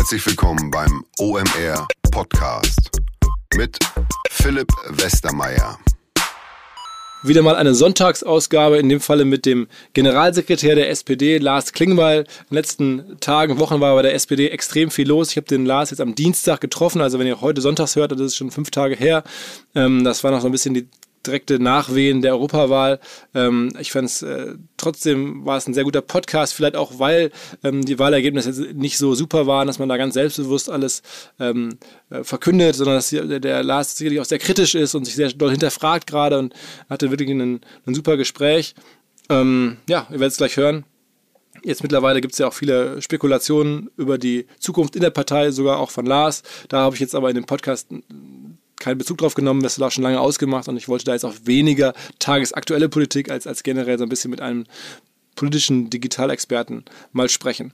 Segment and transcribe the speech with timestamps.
[0.00, 2.90] Herzlich willkommen beim OMR Podcast
[3.54, 3.78] mit
[4.30, 5.78] Philipp Westermeier.
[7.22, 12.20] Wieder mal eine Sonntagsausgabe, in dem Falle mit dem Generalsekretär der SPD, Lars Klingbeil.
[12.20, 15.32] In den letzten Tagen, Wochen war bei der SPD extrem viel los.
[15.32, 18.20] Ich habe den Lars jetzt am Dienstag getroffen, also wenn ihr heute sonntags hört, das
[18.22, 19.22] ist schon fünf Tage her.
[19.74, 20.88] Ähm, das war noch so ein bisschen die
[21.26, 23.00] direkte Nachwehen der Europawahl.
[23.34, 27.30] Ähm, ich fand es äh, trotzdem war es ein sehr guter Podcast, vielleicht auch weil
[27.62, 31.02] ähm, die Wahlergebnisse nicht so super waren, dass man da ganz selbstbewusst alles
[31.38, 31.78] ähm,
[32.10, 35.30] äh, verkündet, sondern dass der, der Lars sicherlich auch sehr kritisch ist und sich sehr
[35.32, 36.54] doll hinterfragt gerade und
[36.88, 38.74] hatte wirklich ein, super Gespräch.
[39.28, 40.84] Ähm, ja, ihr werdet es gleich hören.
[41.62, 45.78] Jetzt mittlerweile gibt es ja auch viele Spekulationen über die Zukunft in der Partei, sogar
[45.78, 46.42] auch von Lars.
[46.68, 47.88] Da habe ich jetzt aber in dem Podcast
[48.80, 51.34] keinen Bezug drauf genommen, das war schon lange ausgemacht und ich wollte da jetzt auch
[51.44, 54.64] weniger tagesaktuelle Politik als, als generell so ein bisschen mit einem
[55.36, 57.72] politischen Digitalexperten mal sprechen.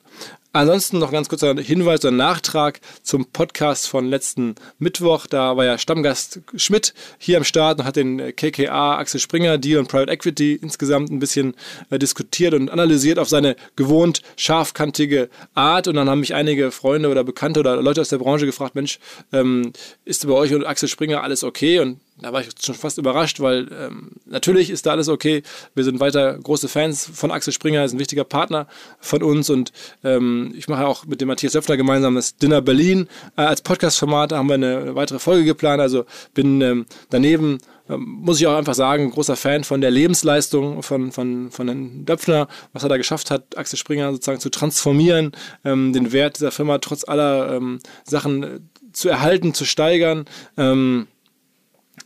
[0.56, 5.26] Ansonsten noch ganz kurzer Hinweis oder Nachtrag zum Podcast von letzten Mittwoch.
[5.26, 9.78] Da war ja Stammgast Schmidt hier am Start und hat den KKA Axel Springer Deal
[9.78, 11.54] und Private Equity insgesamt ein bisschen
[11.90, 15.88] äh, diskutiert und analysiert auf seine gewohnt scharfkantige Art.
[15.88, 18.98] Und dann haben mich einige Freunde oder Bekannte oder Leute aus der Branche gefragt, Mensch,
[19.34, 19.74] ähm,
[20.06, 21.80] ist bei euch und Axel Springer alles okay?
[21.80, 25.42] Und da war ich schon fast überrascht, weil ähm, natürlich ist da alles okay.
[25.74, 28.66] Wir sind weiter große Fans von Axel Springer, ist ein wichtiger Partner
[29.00, 33.08] von uns und ähm, ich mache auch mit dem Matthias Söffner gemeinsam das Dinner Berlin
[33.36, 34.32] äh, als Podcast-Format.
[34.32, 35.80] Da haben wir eine weitere Folge geplant.
[35.80, 37.58] Also bin ähm, daneben
[37.88, 42.04] ähm, muss ich auch einfach sagen, großer Fan von der Lebensleistung von, von, von Herrn
[42.04, 45.32] Döpfner, was er da geschafft hat, Axel Springer sozusagen zu transformieren,
[45.64, 50.24] ähm, den Wert dieser Firma trotz aller ähm, Sachen zu erhalten, zu steigern.
[50.56, 51.06] Ähm,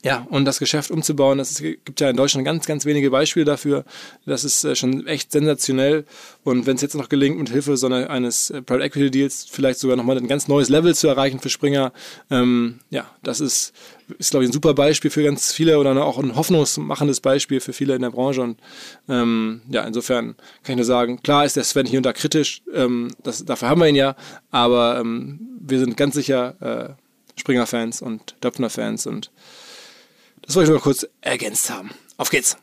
[0.02, 3.84] ja, und das Geschäft umzubauen, das gibt ja in Deutschland ganz, ganz wenige Beispiele dafür.
[4.24, 6.06] Das ist äh, schon echt sensationell.
[6.42, 9.78] Und wenn es jetzt noch gelingt, mit Hilfe so eines äh, Private Equity Deals vielleicht
[9.78, 11.92] sogar nochmal ein ganz neues Level zu erreichen für Springer,
[12.30, 13.74] ähm, ja, das ist,
[14.18, 17.74] ist glaube ich, ein super Beispiel für ganz viele oder auch ein hoffnungsmachendes Beispiel für
[17.74, 18.40] viele in der Branche.
[18.40, 18.58] Und
[19.06, 22.62] ähm, ja, insofern kann ich nur sagen, klar ist der Sven hier und da kritisch,
[22.72, 24.16] ähm, das, dafür haben wir ihn ja,
[24.50, 29.30] aber ähm, wir sind ganz sicher äh, Springer-Fans und Döpfner-Fans und
[30.50, 31.90] das wollte ich nur kurz ergänzt haben.
[32.16, 32.56] Auf geht's.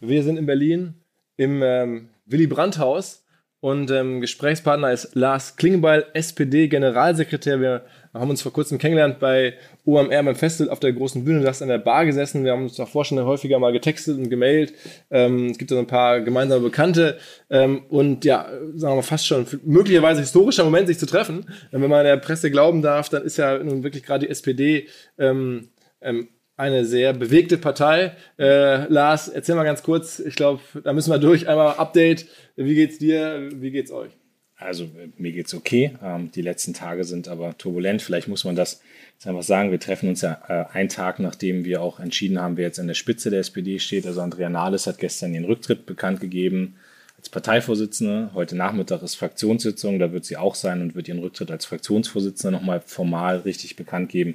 [0.00, 0.94] Wir sind in Berlin
[1.36, 3.24] im ähm, Willy Brandt Haus
[3.60, 7.60] und ähm, Gesprächspartner ist Lars Klingbeil, SPD-Generalsekretär.
[7.60, 9.54] Wir haben uns vor kurzem kennengelernt bei
[9.84, 11.42] OMR beim Festival auf der großen Bühne.
[11.42, 12.44] Du hast an der Bar gesessen.
[12.44, 14.74] Wir haben uns davor schon häufiger mal getextet und gemailt.
[15.12, 17.18] Ähm, es gibt da ein paar gemeinsame Bekannte.
[17.50, 21.46] Ähm, und ja, sagen wir mal fast schon möglicherweise historischer Moment, sich zu treffen.
[21.70, 25.68] Wenn man der Presse glauben darf, dann ist ja nun wirklich gerade die SPD ähm,
[26.00, 28.12] ähm, eine sehr bewegte Partei.
[28.38, 31.48] Äh, Lars, erzähl mal ganz kurz, ich glaube, da müssen wir durch.
[31.48, 32.26] Einmal Update.
[32.56, 33.48] Wie geht's dir?
[33.52, 34.12] Wie geht's euch?
[34.56, 34.88] Also
[35.18, 35.96] mir geht's okay.
[36.02, 38.02] Ähm, die letzten Tage sind aber turbulent.
[38.02, 38.80] Vielleicht muss man das
[39.14, 39.72] jetzt einfach sagen.
[39.72, 42.86] Wir treffen uns ja äh, einen Tag, nachdem wir auch entschieden haben, wer jetzt an
[42.86, 44.06] der Spitze der SPD steht.
[44.06, 46.76] Also Andrea Nahles hat gestern den Rücktritt bekannt gegeben
[47.24, 48.32] als Parteivorsitzende.
[48.34, 52.54] Heute Nachmittag ist Fraktionssitzung, da wird sie auch sein und wird ihren Rücktritt als Fraktionsvorsitzende
[52.54, 54.34] nochmal formal richtig bekannt geben.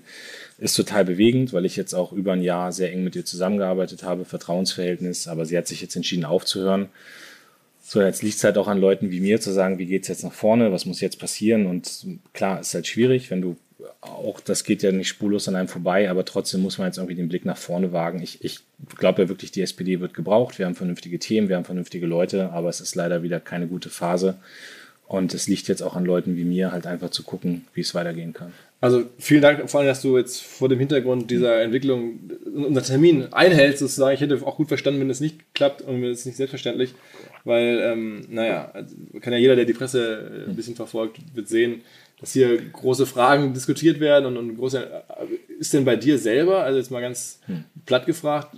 [0.58, 4.02] Ist total bewegend, weil ich jetzt auch über ein Jahr sehr eng mit ihr zusammengearbeitet
[4.02, 6.90] habe, Vertrauensverhältnis, aber sie hat sich jetzt entschieden aufzuhören.
[7.84, 10.08] So, jetzt liegt es halt auch an Leuten wie mir zu sagen, wie geht es
[10.08, 13.56] jetzt nach vorne, was muss jetzt passieren und klar, ist halt schwierig, wenn du
[14.02, 17.16] auch das geht ja nicht spurlos an einem vorbei, aber trotzdem muss man jetzt irgendwie
[17.16, 18.22] den Blick nach vorne wagen.
[18.22, 18.60] Ich, ich
[18.98, 20.60] glaube ja wirklich, die SPD wird gebraucht.
[20.60, 23.90] Wir haben vernünftige Themen, wir haben vernünftige Leute, aber es ist leider wieder keine gute
[23.90, 24.38] Phase.
[25.08, 27.96] Und es liegt jetzt auch an Leuten wie mir, halt einfach zu gucken, wie es
[27.96, 28.54] weitergehen kann.
[28.82, 33.28] Also vielen Dank, vor allem, dass du jetzt vor dem Hintergrund dieser Entwicklung unser Termin
[33.34, 34.14] einhältst, sozusagen.
[34.14, 36.94] Ich hätte auch gut verstanden, wenn es nicht klappt und es ist nicht selbstverständlich,
[37.44, 41.82] weil, ähm, naja, also kann ja jeder, der die Presse ein bisschen verfolgt, wird sehen,
[42.20, 45.04] dass hier große Fragen diskutiert werden und, und große.
[45.60, 47.64] Ist denn bei dir selber, also jetzt mal ganz hm.
[47.86, 48.56] platt gefragt,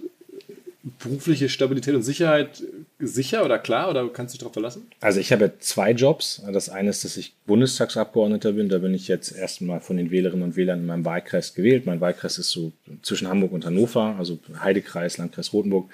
[0.99, 2.63] berufliche Stabilität und Sicherheit
[2.99, 4.87] sicher oder klar oder kannst du dich darauf verlassen?
[4.99, 6.41] Also ich habe zwei Jobs.
[6.51, 8.69] Das eine ist, dass ich Bundestagsabgeordneter bin.
[8.69, 11.85] Da bin ich jetzt erstmal von den Wählerinnen und Wählern in meinem Wahlkreis gewählt.
[11.85, 12.71] Mein Wahlkreis ist so
[13.01, 15.89] zwischen Hamburg und Hannover, also Heidekreis, Landkreis Rothenburg.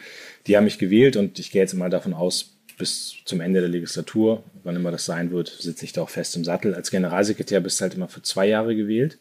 [0.47, 3.69] Die haben mich gewählt und ich gehe jetzt mal davon aus, bis zum Ende der
[3.69, 6.75] Legislatur, wann immer das sein wird, sitze ich da auch fest im Sattel.
[6.75, 9.17] Als Generalsekretär bist du halt immer für zwei Jahre gewählt.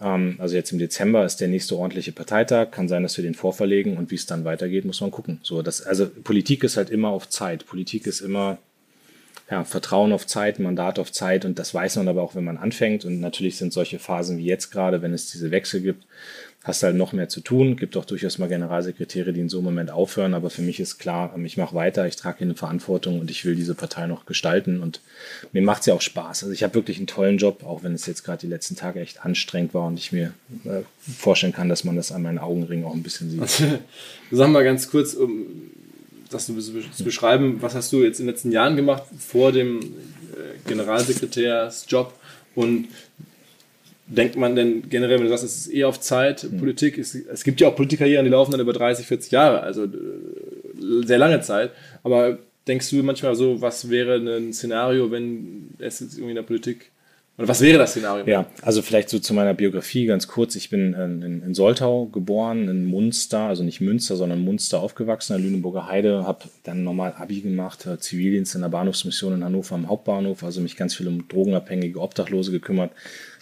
[0.00, 2.70] Ähm, also jetzt im Dezember ist der nächste ordentliche Parteitag.
[2.70, 5.38] Kann sein, dass wir den vorverlegen und wie es dann weitergeht, muss man gucken.
[5.42, 7.66] So, das, also Politik ist halt immer auf Zeit.
[7.66, 8.58] Politik ist immer
[9.50, 12.56] ja, Vertrauen auf Zeit, Mandat auf Zeit und das weiß man aber auch, wenn man
[12.56, 13.04] anfängt.
[13.04, 16.04] Und natürlich sind solche Phasen wie jetzt gerade, wenn es diese Wechsel gibt,
[16.64, 17.76] hast halt noch mehr zu tun.
[17.76, 20.34] Gibt auch durchaus mal Generalsekretäre, die in so einem Moment aufhören.
[20.34, 23.44] Aber für mich ist klar, ich mache weiter, ich trage hier eine Verantwortung und ich
[23.44, 24.80] will diese Partei noch gestalten.
[24.80, 25.00] Und
[25.52, 26.44] mir macht es ja auch Spaß.
[26.44, 29.00] Also ich habe wirklich einen tollen Job, auch wenn es jetzt gerade die letzten Tage
[29.00, 32.84] echt anstrengend war und ich mir äh, vorstellen kann, dass man das an meinen Augenringen
[32.84, 33.40] auch ein bisschen sieht.
[33.40, 33.64] Also,
[34.30, 35.46] sag mal ganz kurz, um
[36.30, 40.68] das zu beschreiben, was hast du jetzt in den letzten Jahren gemacht vor dem äh,
[40.68, 42.14] Generalsekretärsjob
[42.54, 42.88] und
[44.14, 46.58] denkt man denn generell, wenn du sagst, es ist eher auf Zeit, mhm.
[46.58, 49.84] Politik, es, es gibt ja auch Politikkarrieren, die laufen dann über 30, 40 Jahre, also
[49.84, 49.88] äh,
[51.04, 51.72] sehr lange Zeit,
[52.02, 56.42] aber denkst du manchmal so, was wäre ein Szenario, wenn es jetzt irgendwie in der
[56.42, 56.92] Politik
[57.38, 58.26] oder was wäre das Szenario?
[58.26, 60.54] Ja, also vielleicht so zu meiner Biografie ganz kurz.
[60.54, 65.42] Ich bin in, in Soltau geboren, in Munster, also nicht Münster, sondern Munster aufgewachsen, in
[65.42, 66.26] Lüneburger Heide.
[66.26, 70.60] Habe dann nochmal Abi gemacht, äh, Zivildienst in der Bahnhofsmission in Hannover am Hauptbahnhof, also
[70.60, 72.92] mich ganz viel um drogenabhängige Obdachlose gekümmert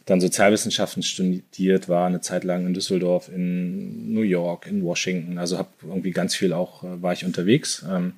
[0.06, 5.38] dann Sozialwissenschaften studiert, war eine Zeit lang in Düsseldorf, in New York, in Washington.
[5.38, 7.84] Also habe irgendwie ganz viel auch, äh, war ich unterwegs.
[7.88, 8.14] Ähm,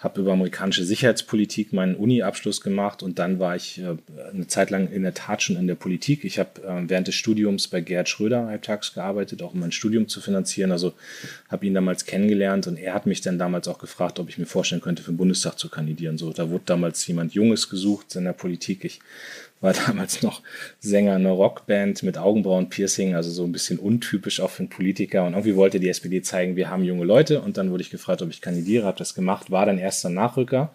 [0.00, 3.96] habe über amerikanische Sicherheitspolitik meinen Uni-Abschluss gemacht und dann war ich äh,
[4.32, 6.24] eine Zeit lang in der Tat schon in der Politik.
[6.24, 10.08] Ich habe äh, während des Studiums bei Gerd Schröder halbtags gearbeitet, auch um mein Studium
[10.08, 10.72] zu finanzieren.
[10.72, 10.94] Also
[11.50, 14.46] habe ihn damals kennengelernt und er hat mich dann damals auch gefragt, ob ich mir
[14.46, 16.16] vorstellen könnte, für den Bundestag zu kandidieren.
[16.16, 18.86] So, da wurde damals jemand Junges gesucht in der Politik.
[18.86, 19.00] Ich
[19.60, 20.42] war damals noch
[20.80, 25.24] Sänger einer Rockband mit Augenbrauen-Piercing, also so ein bisschen untypisch auch für einen Politiker.
[25.24, 27.40] Und irgendwie wollte die SPD zeigen, wir haben junge Leute.
[27.42, 30.74] Und dann wurde ich gefragt, ob ich kandidiere, habe das gemacht, war dann erster Nachrücker.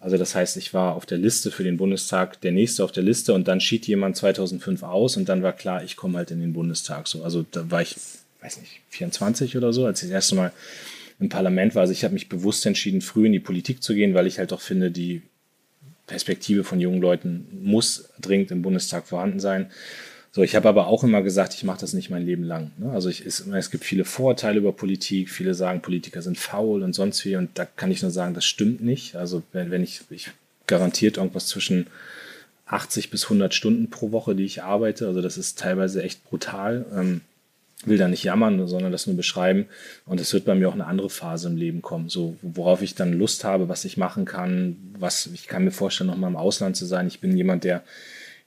[0.00, 3.02] Also das heißt, ich war auf der Liste für den Bundestag, der nächste auf der
[3.02, 6.40] Liste und dann schied jemand 2005 aus und dann war klar, ich komme halt in
[6.40, 7.08] den Bundestag.
[7.08, 7.96] So, also da war ich,
[8.42, 10.52] weiß nicht, 24 oder so, als ich das erste Mal
[11.20, 11.80] im Parlament war.
[11.82, 14.52] Also ich habe mich bewusst entschieden, früh in die Politik zu gehen, weil ich halt
[14.52, 15.22] auch finde, die
[16.06, 19.70] Perspektive von jungen Leuten muss dringend im Bundestag vorhanden sein.
[20.32, 22.72] So, ich habe aber auch immer gesagt, ich mache das nicht mein Leben lang.
[22.76, 22.90] Ne?
[22.90, 25.30] Also ich, es, es gibt viele Vorurteile über Politik.
[25.30, 27.36] Viele sagen, Politiker sind faul und sonst wie.
[27.36, 29.14] Und da kann ich nur sagen, das stimmt nicht.
[29.14, 30.30] Also wenn, wenn ich, ich
[30.66, 31.86] garantiert irgendwas zwischen
[32.66, 35.06] 80 bis 100 Stunden pro Woche, die ich arbeite.
[35.06, 36.84] Also das ist teilweise echt brutal.
[36.92, 37.20] Ähm,
[37.86, 39.66] will da nicht jammern, sondern das nur beschreiben.
[40.06, 42.94] Und es wird bei mir auch eine andere Phase im Leben kommen, so worauf ich
[42.94, 46.36] dann Lust habe, was ich machen kann, was ich kann mir vorstellen, noch mal im
[46.36, 47.06] Ausland zu sein.
[47.06, 47.82] Ich bin jemand, der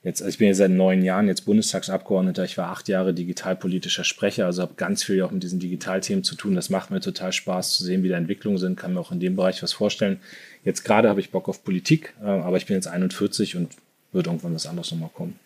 [0.02, 2.44] jetzt, also ich bin ja seit neun Jahren jetzt Bundestagsabgeordneter.
[2.44, 6.34] Ich war acht Jahre digitalpolitischer Sprecher, also habe ganz viel auch mit diesen Digitalthemen zu
[6.34, 6.54] tun.
[6.54, 8.76] Das macht mir total Spaß zu sehen, wie da Entwicklungen sind.
[8.76, 10.20] Kann mir auch in dem Bereich was vorstellen.
[10.64, 13.72] Jetzt gerade habe ich Bock auf Politik, äh, aber ich bin jetzt 41 und
[14.12, 15.38] wird irgendwann was anderes nochmal kommen.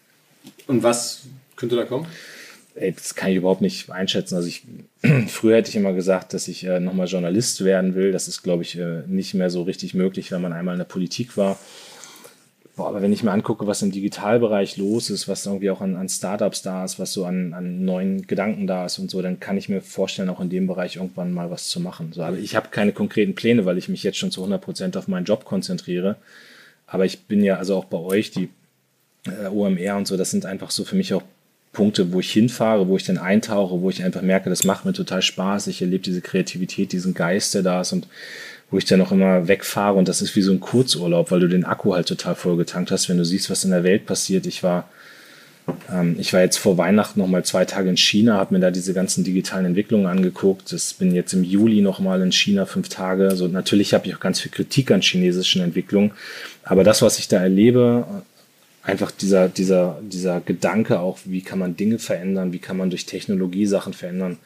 [0.66, 1.24] Und was
[1.56, 2.06] könnte da kommen?
[2.74, 4.34] Das kann ich überhaupt nicht einschätzen.
[4.34, 4.64] Also ich,
[5.28, 8.12] früher hätte ich immer gesagt, dass ich äh, nochmal Journalist werden will.
[8.12, 10.84] Das ist, glaube ich, äh, nicht mehr so richtig möglich, wenn man einmal in der
[10.84, 11.58] Politik war.
[12.74, 15.94] Boah, aber wenn ich mir angucke, was im Digitalbereich los ist, was irgendwie auch an,
[15.94, 19.40] an Startups da ist, was so an, an neuen Gedanken da ist und so, dann
[19.40, 22.12] kann ich mir vorstellen, auch in dem Bereich irgendwann mal was zu machen.
[22.14, 24.96] So, aber ich habe keine konkreten Pläne, weil ich mich jetzt schon zu 100 Prozent
[24.96, 26.16] auf meinen Job konzentriere.
[26.86, 28.48] Aber ich bin ja also auch bei euch, die
[29.26, 31.22] äh, OMR und so, das sind einfach so für mich auch
[31.72, 34.92] Punkte, wo ich hinfahre, wo ich dann eintauche, wo ich einfach merke, das macht mir
[34.92, 35.69] total Spaß.
[35.69, 38.06] Ich erlebe diese Kreativität, diesen Geist, der da ist und
[38.70, 41.48] wo ich dann auch immer wegfahre und das ist wie so ein Kurzurlaub, weil du
[41.48, 44.46] den Akku halt total vollgetankt hast, wenn du siehst, was in der Welt passiert.
[44.46, 44.88] Ich war,
[45.90, 48.70] ähm, ich war jetzt vor Weihnachten noch mal zwei Tage in China, habe mir da
[48.70, 50.72] diese ganzen digitalen Entwicklungen angeguckt.
[50.72, 53.36] Ich bin jetzt im Juli noch mal in China fünf Tage.
[53.36, 56.12] So natürlich habe ich auch ganz viel Kritik an chinesischen Entwicklungen,
[56.64, 58.06] aber das, was ich da erlebe,
[58.82, 63.06] einfach dieser, dieser, dieser Gedanke auch, wie kann man Dinge verändern, wie kann man durch
[63.06, 64.39] Technologie Sachen verändern,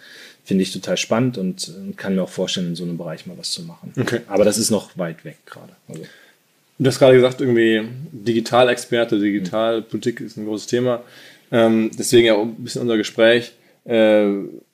[0.45, 3.39] finde ich total spannend und äh, kann mir auch vorstellen, in so einem Bereich mal
[3.39, 3.93] was zu machen.
[3.99, 4.21] Okay.
[4.29, 5.73] Aber das ist noch weit weg gerade.
[5.89, 6.03] Also.
[6.79, 11.03] Du hast gerade gesagt, irgendwie Digitalexperte, Digitalpolitik ist ein großes Thema.
[11.51, 13.53] Ähm, deswegen ja auch ein bisschen unser Gespräch.
[13.85, 14.27] Äh,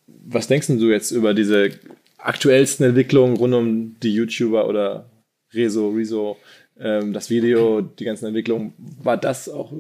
[0.06, 1.70] was denkst du jetzt über diese
[2.18, 5.06] aktuellsten Entwicklungen rund um die YouTuber oder
[5.54, 6.36] Rezo, Rezo,
[6.82, 8.72] ähm, das Video, die ganzen Entwicklungen,
[9.02, 9.72] war das auch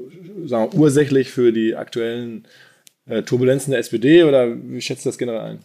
[0.44, 2.46] sagen wir, ursächlich für die aktuellen
[3.06, 5.58] äh, Turbulenzen der SPD oder wie schätzt du das generell ein?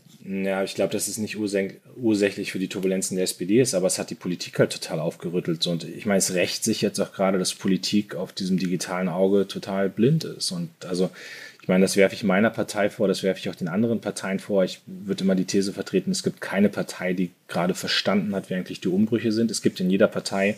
[0.46, 3.98] Ja, ich glaube, dass es nicht ursächlich für die Turbulenzen der SPD ist, aber es
[3.98, 5.66] hat die Politik halt total aufgerüttelt.
[5.68, 9.48] Und ich meine, es rächt sich jetzt auch gerade, dass Politik auf diesem digitalen Auge
[9.48, 10.52] total blind ist.
[10.52, 11.12] Und also,
[11.62, 14.40] ich meine, das werfe ich meiner Partei vor, das werfe ich auch den anderen Parteien
[14.40, 14.66] vor.
[14.66, 18.56] Ich würde immer die These vertreten, es gibt keine Partei, die gerade verstanden hat, wie
[18.56, 19.50] eigentlich die Umbrüche sind.
[19.50, 20.58] Es gibt in jeder Partei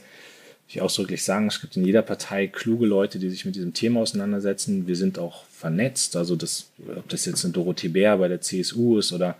[0.69, 4.01] ich ausdrücklich sagen, es gibt in jeder Partei kluge Leute, die sich mit diesem Thema
[4.01, 4.87] auseinandersetzen.
[4.87, 8.99] Wir sind auch vernetzt, also das, ob das jetzt eine Dorothee Bär bei der CSU
[8.99, 9.35] ist oder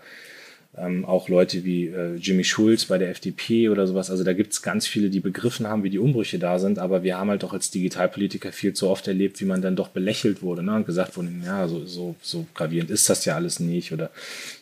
[0.76, 4.08] ähm, auch Leute wie äh, Jimmy Schulz bei der FDP oder sowas.
[4.08, 7.02] Also da gibt es ganz viele, die begriffen haben, wie die Umbrüche da sind, aber
[7.02, 10.42] wir haben halt doch als Digitalpolitiker viel zu oft erlebt, wie man dann doch belächelt
[10.42, 10.76] wurde ne?
[10.76, 13.92] und gesagt wurde, ja, so, so, so gravierend ist das ja alles nicht.
[13.92, 14.10] Oder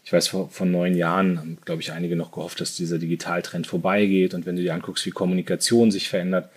[0.03, 3.67] ich weiß, vor, vor neun Jahren haben, glaube ich, einige noch gehofft, dass dieser Digitaltrend
[3.67, 4.33] vorbeigeht.
[4.33, 6.49] Und wenn du dir anguckst, wie Kommunikation sich verändert,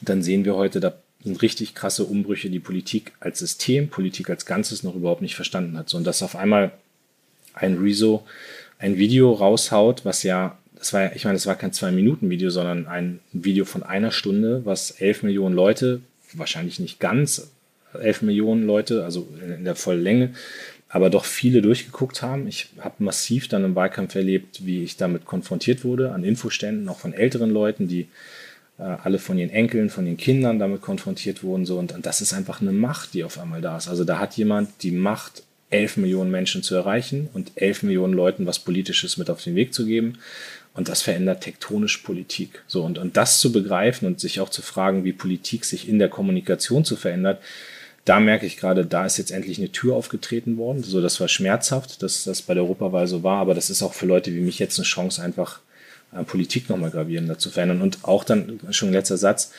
[0.00, 4.46] dann sehen wir heute, da sind richtig krasse Umbrüche, die Politik als System, Politik als
[4.46, 5.88] Ganzes noch überhaupt nicht verstanden hat.
[5.88, 6.72] So, und dass auf einmal
[7.54, 8.24] ein Rezo
[8.78, 13.20] ein Video raushaut, was ja, das war, ich meine, das war kein Zwei-Minuten-Video, sondern ein
[13.32, 16.00] Video von einer Stunde, was elf Millionen Leute,
[16.34, 17.50] wahrscheinlich nicht ganz
[18.00, 20.34] elf Millionen Leute, also in der vollen Länge,
[20.88, 22.46] aber doch viele durchgeguckt haben.
[22.46, 27.00] Ich habe massiv dann im Wahlkampf erlebt, wie ich damit konfrontiert wurde, an Infoständen, auch
[27.00, 28.08] von älteren Leuten, die
[28.78, 31.66] äh, alle von ihren Enkeln, von den Kindern damit konfrontiert wurden.
[31.66, 31.78] So.
[31.78, 33.88] Und, und das ist einfach eine Macht, die auf einmal da ist.
[33.88, 38.46] Also da hat jemand die Macht, 11 Millionen Menschen zu erreichen und 11 Millionen Leuten
[38.46, 40.18] was Politisches mit auf den Weg zu geben.
[40.74, 42.62] Und das verändert tektonisch Politik.
[42.68, 45.98] So, und, und das zu begreifen und sich auch zu fragen, wie Politik sich in
[45.98, 47.40] der Kommunikation zu verändert,
[48.04, 50.82] da merke ich gerade, da ist jetzt endlich eine Tür aufgetreten worden.
[50.82, 53.92] So, das war schmerzhaft, dass das bei der Europawahl so war, aber das ist auch
[53.92, 55.60] für Leute wie mich jetzt eine Chance, einfach
[56.12, 57.82] äh, Politik nochmal gravierender zu verändern.
[57.82, 59.52] Und auch dann, schon letzter Satz,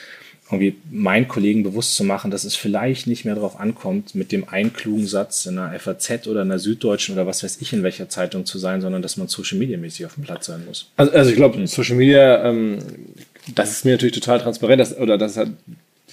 [0.51, 4.49] irgendwie meinen Kollegen bewusst zu machen, dass es vielleicht nicht mehr darauf ankommt, mit dem
[4.49, 7.83] einen klugen Satz in einer FAZ oder in einer Süddeutschen oder was weiß ich in
[7.83, 10.89] welcher Zeitung zu sein, sondern dass man Social Media mäßig auf dem Platz sein muss.
[10.97, 12.79] Also, also ich glaube, Social Media, ähm,
[13.53, 15.51] das ist mir natürlich total transparent, dass, oder dass halt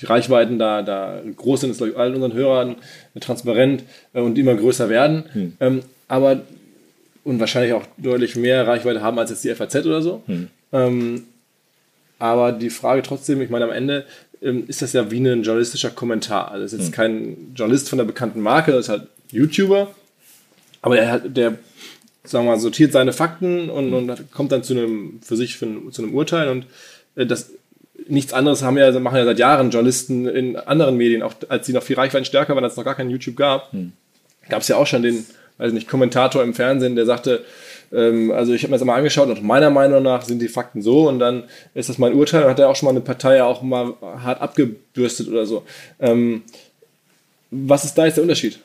[0.00, 2.76] die Reichweiten da, da groß sind, ist glaube ich allen unseren Hörern
[3.19, 5.25] transparent äh, und immer größer werden.
[5.33, 5.57] Hm.
[5.61, 6.43] Ähm, aber
[7.25, 10.23] und wahrscheinlich auch deutlich mehr Reichweite haben als jetzt die FAZ oder so.
[10.26, 10.49] Hm.
[10.73, 11.23] Ähm,
[12.19, 14.07] aber die Frage trotzdem, ich meine, am Ende
[14.40, 16.50] ist das ja wie ein journalistischer Kommentar.
[16.50, 16.95] Also es ist jetzt mhm.
[16.95, 19.95] kein Journalist von der bekannten Marke, das ist halt YouTuber,
[20.83, 21.59] aber der, der
[22.25, 25.66] sagen wir mal, sortiert seine Fakten und, und kommt dann zu einem, für sich für
[25.66, 26.66] ein, zu einem Urteil und
[27.14, 27.50] äh, das
[28.09, 31.73] nichts anderes haben ja, machen ja seit Jahren Journalisten in anderen Medien, auch als sie
[31.73, 33.93] noch viel Reichweite stärker waren, als es noch gar kein YouTube gab, mhm.
[34.49, 35.25] gab es ja auch schon den,
[35.59, 37.45] weiß nicht, Kommentator im Fernsehen, der sagte,
[37.93, 40.83] ähm, also ich habe mir das mal angeschaut und meiner Meinung nach sind die Fakten
[40.83, 43.43] so und dann ist das mein Urteil und hat er auch schon mal eine Partei
[43.43, 45.64] auch mal hart abgebürstet oder so.
[46.00, 46.43] Ähm,
[47.50, 48.59] was ist da jetzt der Unterschied?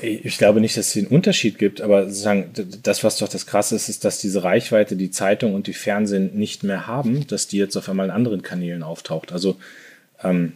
[0.00, 2.52] Ich glaube nicht, dass es einen Unterschied gibt, aber sozusagen
[2.84, 6.38] das, was doch das Krasse ist, ist, dass diese Reichweite die Zeitung und die Fernsehen
[6.38, 9.32] nicht mehr haben, dass die jetzt auf einmal in anderen Kanälen auftaucht.
[9.32, 9.56] Also
[10.22, 10.52] ähm,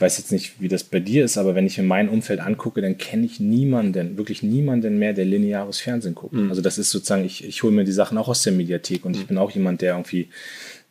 [0.00, 2.80] weiß jetzt nicht, wie das bei dir ist, aber wenn ich mir mein Umfeld angucke,
[2.80, 6.34] dann kenne ich niemanden, wirklich niemanden mehr, der lineares Fernsehen guckt.
[6.34, 6.48] Mhm.
[6.48, 9.14] Also das ist sozusagen, ich, ich hole mir die Sachen auch aus der Mediathek und
[9.14, 9.20] mhm.
[9.20, 10.28] ich bin auch jemand, der irgendwie,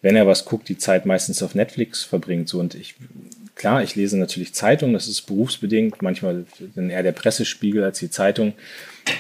[0.01, 2.47] wenn er was guckt, die Zeit meistens auf Netflix verbringt.
[2.47, 2.95] So und ich,
[3.55, 8.11] klar, ich lese natürlich Zeitungen, das ist berufsbedingt, manchmal dann eher der Pressespiegel als die
[8.11, 8.53] Zeitung.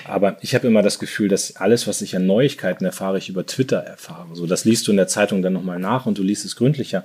[0.03, 3.47] Aber ich habe immer das Gefühl, dass alles, was ich an Neuigkeiten erfahre, ich über
[3.47, 4.35] Twitter erfahre.
[4.35, 7.03] So, das liest du in der Zeitung dann nochmal nach und du liest es gründlicher.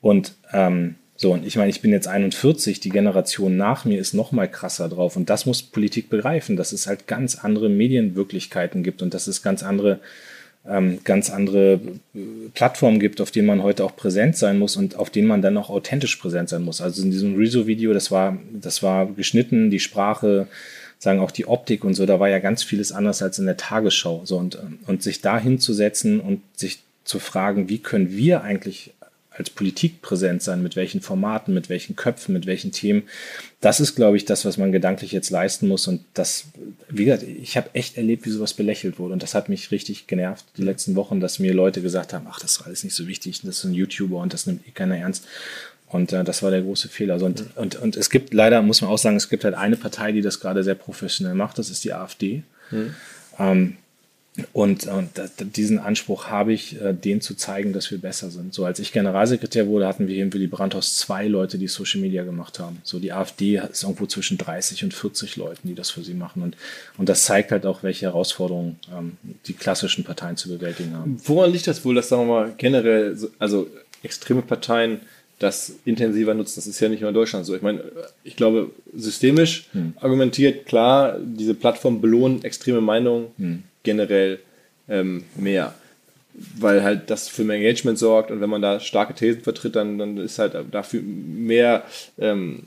[0.00, 4.12] Und ähm, so, und ich meine, ich bin jetzt 41, die Generation nach mir ist
[4.12, 5.16] noch mal krasser drauf.
[5.16, 9.42] Und das muss Politik begreifen, dass es halt ganz andere Medienwirklichkeiten gibt und dass es
[9.42, 10.00] ganz andere,
[10.68, 11.80] ähm, ganz andere
[12.14, 12.18] äh,
[12.52, 15.56] Plattformen gibt, auf denen man heute auch präsent sein muss und auf denen man dann
[15.56, 16.82] auch authentisch präsent sein muss.
[16.82, 20.48] Also in diesem Rezo-Video, das war, das war geschnitten, die Sprache,
[20.98, 23.56] sagen auch die Optik und so, da war ja ganz vieles anders als in der
[23.56, 24.22] Tagesschau.
[24.26, 28.92] So, und, und sich da hinzusetzen und sich zu fragen, wie können wir eigentlich
[29.38, 33.02] als Politik präsent sein, mit welchen Formaten, mit welchen Köpfen, mit welchen Themen.
[33.60, 35.88] Das ist, glaube ich, das, was man gedanklich jetzt leisten muss.
[35.88, 36.46] Und das,
[36.88, 39.12] wie gesagt, ich habe echt erlebt, wie sowas belächelt wurde.
[39.12, 42.40] Und das hat mich richtig genervt die letzten Wochen, dass mir Leute gesagt haben, ach,
[42.40, 44.96] das ist alles nicht so wichtig, das ist ein YouTuber und das nimmt eh keiner
[44.96, 45.26] ernst.
[45.88, 47.14] Und äh, das war der große Fehler.
[47.14, 49.76] Also, und, und, und es gibt leider, muss man auch sagen, es gibt halt eine
[49.76, 52.42] Partei, die das gerade sehr professionell macht, das ist die AfD.
[52.70, 52.94] Mhm.
[53.38, 53.76] Ähm,
[54.52, 55.10] und, und
[55.56, 58.52] diesen Anspruch habe ich, äh, denen zu zeigen, dass wir besser sind.
[58.52, 62.00] So als ich Generalsekretär wurde, hatten wir hier im Willy Brandt-Haus zwei Leute, die Social
[62.00, 62.78] Media gemacht haben.
[62.82, 66.42] So die AfD ist irgendwo zwischen 30 und 40 Leuten, die das für sie machen.
[66.42, 66.56] Und,
[66.98, 69.16] und das zeigt halt auch, welche Herausforderungen ähm,
[69.46, 71.20] die klassischen Parteien zu bewältigen haben.
[71.24, 73.68] Woran liegt das wohl, dass, sagen wir mal, generell, also
[74.02, 75.00] extreme Parteien
[75.38, 76.56] das intensiver nutzen?
[76.56, 77.54] Das ist ja nicht nur in Deutschland so.
[77.56, 77.82] Ich meine,
[78.22, 79.94] ich glaube, systemisch hm.
[79.96, 83.28] argumentiert, klar, diese Plattformen belohnen extreme Meinungen.
[83.38, 84.40] Hm generell
[84.88, 85.74] ähm, mehr.
[86.58, 89.96] Weil halt das für mehr Engagement sorgt und wenn man da starke Thesen vertritt, dann,
[89.96, 91.84] dann ist halt dafür mehr
[92.18, 92.62] ähm,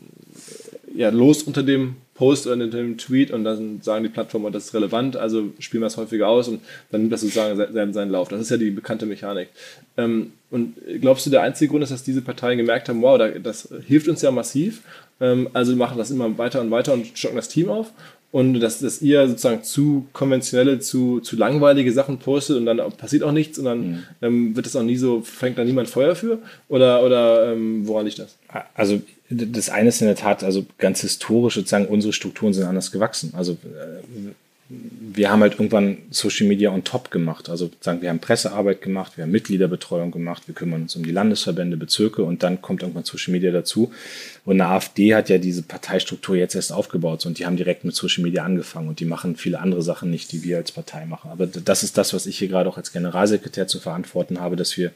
[0.96, 4.66] ja, los unter dem Post oder unter dem Tweet und dann sagen die Plattformen, das
[4.66, 6.62] ist relevant, also spielen wir es häufiger aus und
[6.92, 8.28] dann nimmt das sozusagen seinen, seinen Lauf.
[8.28, 9.50] Das ist ja die bekannte Mechanik.
[9.98, 13.70] Ähm, und glaubst du, der einzige Grund ist, dass diese Parteien gemerkt haben, wow, das
[13.88, 14.82] hilft uns ja massiv,
[15.22, 17.92] ähm, also machen das immer weiter und weiter und stocken das Team auf?
[18.32, 23.24] Und dass, dass ihr sozusagen zu konventionelle, zu, zu langweilige Sachen postet und dann passiert
[23.24, 24.04] auch nichts und dann mhm.
[24.22, 26.40] ähm, wird es auch nie so, fängt da niemand Feuer für?
[26.68, 28.38] Oder, oder ähm, woran liegt das?
[28.76, 32.92] Also das eine ist in der Tat, also ganz historisch sozusagen, unsere Strukturen sind anders
[32.92, 33.34] gewachsen.
[33.36, 34.19] Also äh,
[35.20, 37.50] wir haben halt irgendwann Social Media on top gemacht.
[37.50, 41.12] Also sagen, wir haben Pressearbeit gemacht, wir haben Mitgliederbetreuung gemacht, wir kümmern uns um die
[41.12, 43.92] Landesverbände, Bezirke und dann kommt irgendwann Social Media dazu.
[44.46, 47.96] Und eine AfD hat ja diese Parteistruktur jetzt erst aufgebaut und die haben direkt mit
[47.96, 51.30] Social Media angefangen und die machen viele andere Sachen nicht, die wir als Partei machen.
[51.32, 54.78] Aber das ist das, was ich hier gerade auch als Generalsekretär zu verantworten habe, dass
[54.78, 54.94] wir,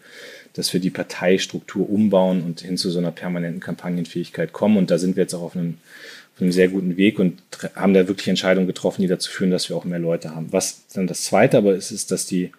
[0.53, 4.77] dass wir die Parteistruktur umbauen und hin zu so einer permanenten Kampagnenfähigkeit kommen.
[4.77, 5.79] Und da sind wir jetzt auch auf einem
[6.35, 7.41] auf einem sehr guten Weg und
[7.75, 10.51] haben da wirklich Entscheidungen getroffen, die dazu führen, dass wir auch mehr Leute haben.
[10.51, 12.51] Was dann das Zweite aber ist, ist, dass die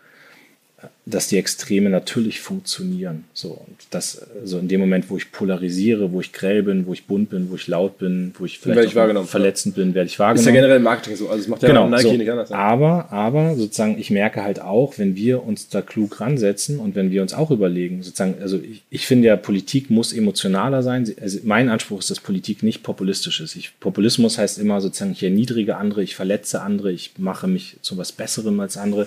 [1.06, 3.25] dass die Extreme natürlich funktionieren.
[3.34, 6.87] So, und das, so also in dem Moment, wo ich polarisiere, wo ich grell bin,
[6.87, 10.06] wo ich bunt bin, wo ich laut bin, wo ich vielleicht ich verletzend bin, werde
[10.06, 10.40] ich wahrgenommen.
[10.40, 12.12] Ist ja generell Marketing so, also es macht ja genau, Nike so.
[12.12, 12.50] nicht anders.
[12.52, 17.11] Aber, aber sozusagen, ich merke halt auch, wenn wir uns da klug ransetzen und wenn
[17.11, 21.12] wir uns auch überlegen, sozusagen, also ich, ich finde ja, Politik muss emotionaler sein.
[21.20, 23.56] Also mein Anspruch ist, dass Politik nicht populistisch ist.
[23.56, 27.99] Ich, Populismus heißt immer sozusagen, ich erniedrige andere, ich verletze andere, ich mache mich zu
[27.99, 29.06] was Besserem als andere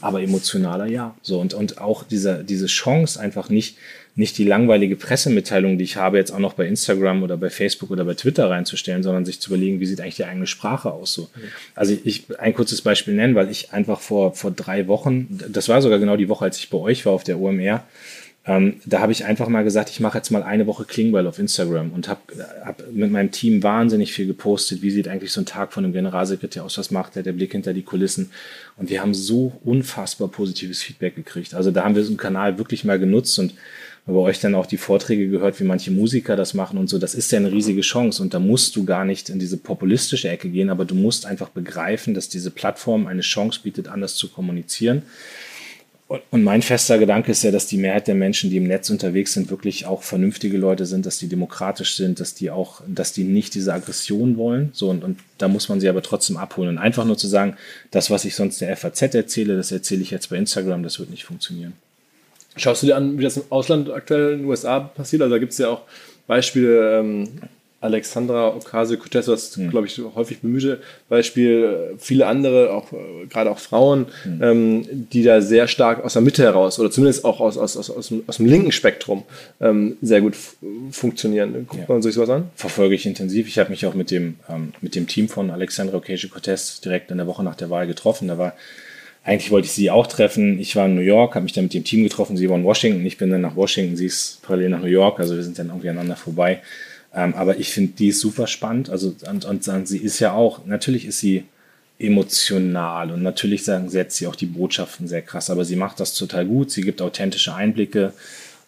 [0.00, 1.14] aber emotionaler ja.
[1.28, 3.76] So und, und auch diese, diese Chance einfach nicht,
[4.16, 7.92] nicht die langweilige Pressemitteilung, die ich habe, jetzt auch noch bei Instagram oder bei Facebook
[7.92, 11.12] oder bei Twitter reinzustellen, sondern sich zu überlegen, wie sieht eigentlich die eigene Sprache aus.
[11.12, 11.28] So.
[11.76, 15.80] Also ich ein kurzes Beispiel nennen, weil ich einfach vor, vor drei Wochen, das war
[15.82, 17.84] sogar genau die Woche, als ich bei euch war auf der OMR,
[18.48, 21.38] ähm, da habe ich einfach mal gesagt, ich mache jetzt mal eine Woche Klingbeil auf
[21.38, 22.20] Instagram und habe
[22.64, 24.80] hab mit meinem Team wahnsinnig viel gepostet.
[24.80, 26.78] Wie sieht eigentlich so ein Tag von einem Generalsekretär aus?
[26.78, 27.22] Was macht er?
[27.22, 28.30] Der Blick hinter die Kulissen.
[28.78, 31.52] Und wir haben so unfassbar positives Feedback gekriegt.
[31.52, 33.52] Also da haben wir so einen Kanal wirklich mal genutzt und
[34.06, 36.98] bei euch dann auch die Vorträge gehört, wie manche Musiker das machen und so.
[36.98, 40.30] Das ist ja eine riesige Chance und da musst du gar nicht in diese populistische
[40.30, 44.30] Ecke gehen, aber du musst einfach begreifen, dass diese Plattform eine Chance bietet, anders zu
[44.30, 45.02] kommunizieren.
[46.08, 49.34] Und mein fester Gedanke ist ja, dass die Mehrheit der Menschen, die im Netz unterwegs
[49.34, 53.24] sind, wirklich auch vernünftige Leute sind, dass die demokratisch sind, dass die auch, dass die
[53.24, 54.70] nicht diese Aggression wollen.
[54.72, 56.70] So, und, und da muss man sie aber trotzdem abholen.
[56.70, 57.58] Und einfach nur zu sagen,
[57.90, 61.10] das, was ich sonst der FAZ erzähle, das erzähle ich jetzt bei Instagram, das wird
[61.10, 61.74] nicht funktionieren.
[62.56, 65.20] Schaust du dir an, wie das im Ausland aktuell in den USA passiert?
[65.20, 65.82] Also da gibt es ja auch
[66.26, 67.28] Beispiele, ähm,
[67.80, 69.70] Alexandra Ocasio-Cortez, das mhm.
[69.70, 72.88] glaube ich häufig bemühte Beispiel, viele andere, auch
[73.28, 74.42] gerade auch Frauen, mhm.
[74.42, 77.88] ähm, die da sehr stark aus der Mitte heraus oder zumindest auch aus, aus, aus,
[77.90, 79.22] aus, dem, aus dem linken Spektrum
[79.60, 80.34] ähm, sehr gut
[80.90, 81.66] funktionieren.
[81.68, 81.86] Guckt ja.
[81.88, 82.50] man sich sowas an?
[82.56, 83.46] Verfolge ich intensiv.
[83.46, 87.18] Ich habe mich auch mit dem, ähm, mit dem Team von Alexandra Ocasio-Cortez direkt in
[87.18, 88.26] der Woche nach der Wahl getroffen.
[88.26, 88.54] Da war
[89.24, 90.58] eigentlich wollte ich sie auch treffen.
[90.58, 92.36] Ich war in New York, habe mich dann mit dem Team getroffen.
[92.36, 93.04] Sie war in Washington.
[93.04, 93.94] Ich bin dann nach Washington.
[93.94, 95.20] Sie ist parallel nach New York.
[95.20, 96.60] Also wir sind dann irgendwie aneinander vorbei.
[97.14, 98.90] Ähm, aber ich finde, die super spannend.
[98.90, 101.44] Also, und, und sie ist ja auch, natürlich ist sie
[101.98, 106.14] emotional und natürlich sagen, setzt sie auch die Botschaften sehr krass, aber sie macht das
[106.14, 106.70] total gut.
[106.70, 108.12] Sie gibt authentische Einblicke.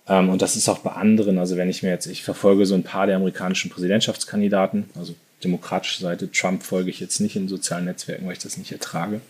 [0.08, 1.38] Ähm, und das ist auch bei anderen.
[1.38, 6.02] Also, wenn ich mir jetzt, ich verfolge so ein paar der amerikanischen Präsidentschaftskandidaten, also demokratische
[6.02, 9.20] Seite, Trump folge ich jetzt nicht in sozialen Netzwerken, weil ich das nicht ertrage.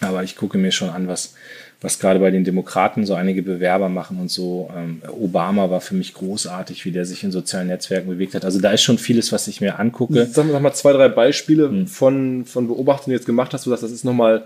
[0.00, 1.34] Aber ich gucke mir schon an, was,
[1.80, 4.68] was gerade bei den Demokraten so einige Bewerber machen und so.
[4.76, 8.44] Ähm, Obama war für mich großartig, wie der sich in sozialen Netzwerken bewegt hat.
[8.44, 10.26] Also da ist schon vieles, was ich mir angucke.
[10.26, 11.86] Sag mal, sag mal zwei, drei Beispiele hm.
[11.86, 13.64] von, von Beobachtungen, die du jetzt gemacht hast.
[13.64, 14.44] Du sagst, das ist nochmal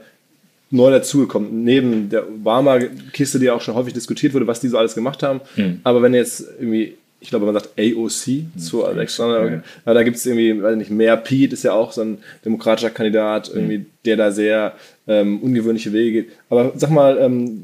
[0.70, 1.64] neu dazugekommen.
[1.64, 5.22] Neben der Obama-Kiste, die ja auch schon häufig diskutiert wurde, was die so alles gemacht
[5.22, 5.40] haben.
[5.54, 5.80] Hm.
[5.84, 9.50] Aber wenn jetzt irgendwie ich glaube, man sagt AOC hm, zu Alexander.
[9.50, 9.62] Ja.
[9.86, 12.90] Ja, da gibt es irgendwie, weiß nicht, mehr Pete ist ja auch so ein demokratischer
[12.90, 13.54] Kandidat, hm.
[13.56, 14.74] irgendwie, der da sehr
[15.06, 16.32] ähm, ungewöhnliche Wege geht.
[16.50, 17.62] Aber sag mal, ähm,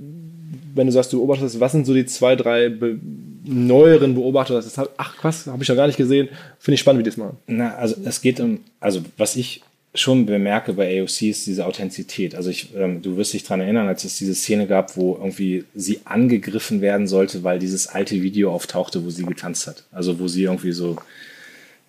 [0.74, 2.98] wenn du sagst, du beobachtest, was sind so die zwei, drei be
[3.44, 4.62] neueren Beobachter?
[4.98, 6.28] ach, was, habe ich noch gar nicht gesehen.
[6.58, 7.38] Finde ich spannend, wie die das machen.
[7.46, 9.62] Na, also es geht um, also was ich
[9.94, 12.34] schon bemerke bei AOC ist diese Authentizität.
[12.34, 15.64] Also ich, ähm, du wirst dich daran erinnern, als es diese Szene gab, wo irgendwie
[15.74, 19.84] sie angegriffen werden sollte, weil dieses alte Video auftauchte, wo sie getanzt hat.
[19.90, 20.96] Also wo sie irgendwie so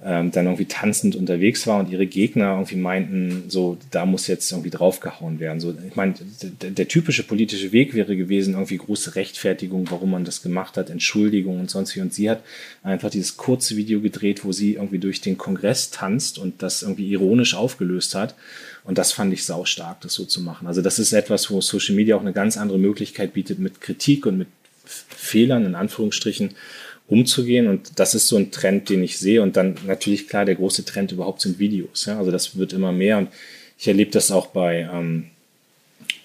[0.02, 4.50] ähm, dann irgendwie tanzend unterwegs war und ihre Gegner irgendwie meinten, so, da muss jetzt
[4.50, 5.60] irgendwie draufgehauen werden.
[5.60, 10.42] So, ich meine, der, typische politische Weg wäre gewesen, irgendwie große Rechtfertigung, warum man das
[10.42, 12.00] gemacht hat, Entschuldigung und sonst wie.
[12.02, 12.44] Und sie hat
[12.82, 17.10] einfach dieses kurze Video gedreht, wo sie irgendwie durch den Kongress tanzt und das irgendwie
[17.10, 18.36] ironisch aufgelöst hat.
[18.86, 20.66] Und das fand ich sau stark, das so zu machen.
[20.66, 24.26] Also das ist etwas, wo Social Media auch eine ganz andere Möglichkeit bietet, mit Kritik
[24.26, 24.48] und mit
[24.86, 26.52] Fehlern in Anführungsstrichen
[27.10, 27.67] umzugehen.
[27.67, 29.41] Und das ist so ein Trend, den ich sehe.
[29.41, 32.06] Und dann natürlich klar, der große Trend überhaupt sind Videos.
[32.06, 32.17] Ja?
[32.17, 33.17] Also das wird immer mehr.
[33.17, 33.30] Und
[33.78, 35.26] ich erlebe das auch bei, ähm,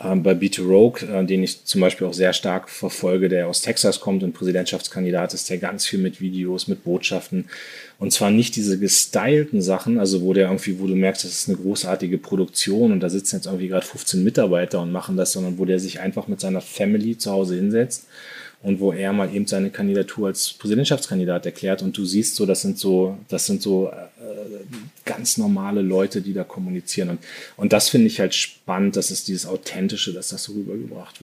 [0.00, 3.62] ähm, bei Beat Rogue, äh, den ich zum Beispiel auch sehr stark verfolge, der aus
[3.62, 7.46] Texas kommt und Präsidentschaftskandidat ist, der ganz viel mit Videos, mit Botschaften
[7.98, 11.48] und zwar nicht diese gestylten Sachen, also wo der irgendwie, wo du merkst, das ist
[11.48, 15.58] eine großartige Produktion und da sitzen jetzt irgendwie gerade 15 Mitarbeiter und machen das, sondern
[15.58, 18.06] wo der sich einfach mit seiner Family zu Hause hinsetzt
[18.64, 21.82] und wo er mal eben seine Kandidatur als Präsidentschaftskandidat erklärt.
[21.82, 23.92] Und du siehst so, das sind so, das sind so äh,
[25.04, 27.10] ganz normale Leute, die da kommunizieren.
[27.10, 27.18] Und,
[27.58, 31.23] und das finde ich halt spannend, dass es dieses Authentische, dass das so rübergebracht wird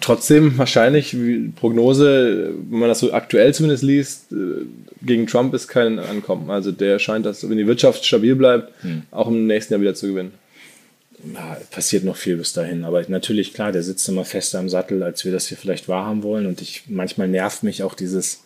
[0.00, 1.16] Trotzdem wahrscheinlich,
[1.56, 4.64] Prognose, wenn man das so aktuell zumindest liest, äh,
[5.02, 6.50] gegen Trump ist kein Ankommen.
[6.50, 9.02] Also der scheint, dass, wenn die Wirtschaft stabil bleibt, hm.
[9.10, 10.32] auch im nächsten Jahr wieder zu gewinnen.
[11.34, 12.84] Ja, passiert noch viel bis dahin.
[12.84, 16.22] Aber natürlich, klar, der sitzt immer fester im Sattel, als wir das hier vielleicht wahrhaben
[16.22, 16.46] wollen.
[16.46, 18.42] Und ich, manchmal nervt mich auch dieses,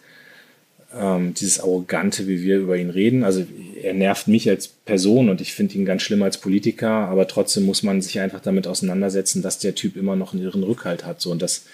[0.98, 3.24] ähm, dieses Arrogante, wie wir über ihn reden.
[3.24, 3.44] Also
[3.82, 7.64] er nervt mich als Person und ich finde ihn ganz schlimm als Politiker, aber trotzdem
[7.64, 11.20] muss man sich einfach damit auseinandersetzen, dass der Typ immer noch einen ihren Rückhalt hat.
[11.20, 11.64] So, und das,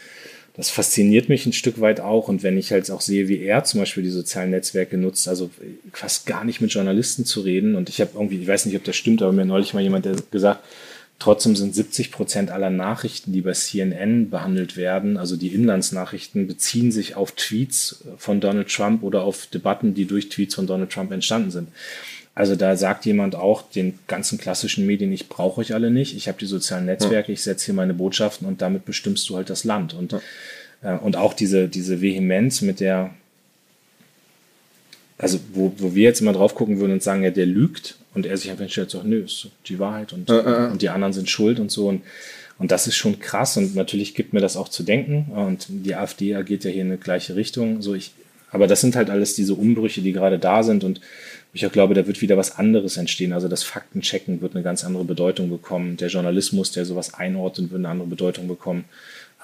[0.56, 2.28] das fasziniert mich ein Stück weit auch.
[2.28, 5.50] Und wenn ich halt auch sehe, wie er zum Beispiel die sozialen Netzwerke nutzt, also
[5.92, 7.74] fast gar nicht mit Journalisten zu reden.
[7.74, 10.06] Und ich habe irgendwie, ich weiß nicht, ob das stimmt, aber mir neulich mal jemand
[10.30, 10.64] gesagt,
[11.22, 16.90] Trotzdem sind 70 Prozent aller Nachrichten, die bei CNN behandelt werden, also die Inlandsnachrichten, beziehen
[16.90, 21.12] sich auf Tweets von Donald Trump oder auf Debatten, die durch Tweets von Donald Trump
[21.12, 21.68] entstanden sind.
[22.35, 26.26] Also da sagt jemand auch den ganzen klassischen Medien, ich brauche euch alle nicht, ich
[26.26, 29.62] habe die sozialen Netzwerke, ich setze hier meine Botschaften und damit bestimmst du halt das
[29.62, 29.94] Land.
[29.94, 30.11] Und,
[30.82, 30.96] ja.
[30.96, 33.11] äh, und auch diese, diese Vehemenz, mit der,
[35.18, 38.27] also wo, wo wir jetzt immer drauf gucken würden und sagen, ja, der lügt, und
[38.27, 40.70] er sich einfach stellt, so, nö, ist die Wahrheit und, äh, äh.
[40.70, 41.88] und die anderen sind schuld und so.
[41.88, 42.03] Und,
[42.59, 45.33] und das ist schon krass und natürlich gibt mir das auch zu denken.
[45.35, 47.83] Und die AfD agiert ja hier in eine gleiche Richtung.
[47.83, 48.12] So ich,
[48.51, 51.01] aber das sind halt alles diese Umbrüche, die gerade da sind und
[51.55, 53.33] ich auch glaube, da wird wieder was anderes entstehen.
[53.33, 55.98] Also das Faktenchecken wird eine ganz andere Bedeutung bekommen.
[55.98, 58.85] Der Journalismus, der sowas einordnet, wird eine andere Bedeutung bekommen.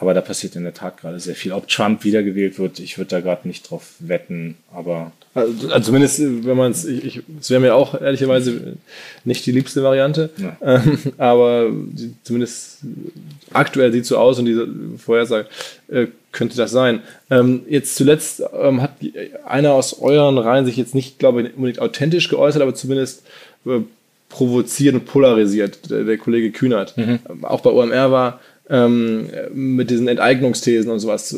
[0.01, 1.53] Aber da passiert in der Tat gerade sehr viel.
[1.53, 5.11] Ob Trump wiedergewählt wird, ich würde da gerade nicht drauf wetten, aber.
[5.35, 8.77] Also, also zumindest, wenn man es, ich, es wäre mir auch ehrlicherweise
[9.25, 10.31] nicht die liebste Variante.
[10.37, 10.57] Ja.
[10.63, 12.79] Ähm, aber die, zumindest
[13.53, 15.49] aktuell sieht es so aus und diese Vorhersage
[15.89, 17.03] äh, könnte das sein.
[17.29, 18.93] Ähm, jetzt zuletzt ähm, hat
[19.47, 23.25] einer aus euren Reihen sich jetzt nicht, glaube ich, unbedingt authentisch geäußert, aber zumindest
[23.67, 23.81] äh,
[24.29, 26.97] provoziert und polarisiert, der, der Kollege Kühnert.
[26.97, 27.19] Mhm.
[27.43, 31.37] Auch bei OMR war ähm, mit diesen Enteignungsthesen und sowas.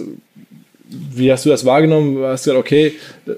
[1.15, 2.21] Wie hast du das wahrgenommen?
[2.25, 2.95] Hast du gesagt, okay,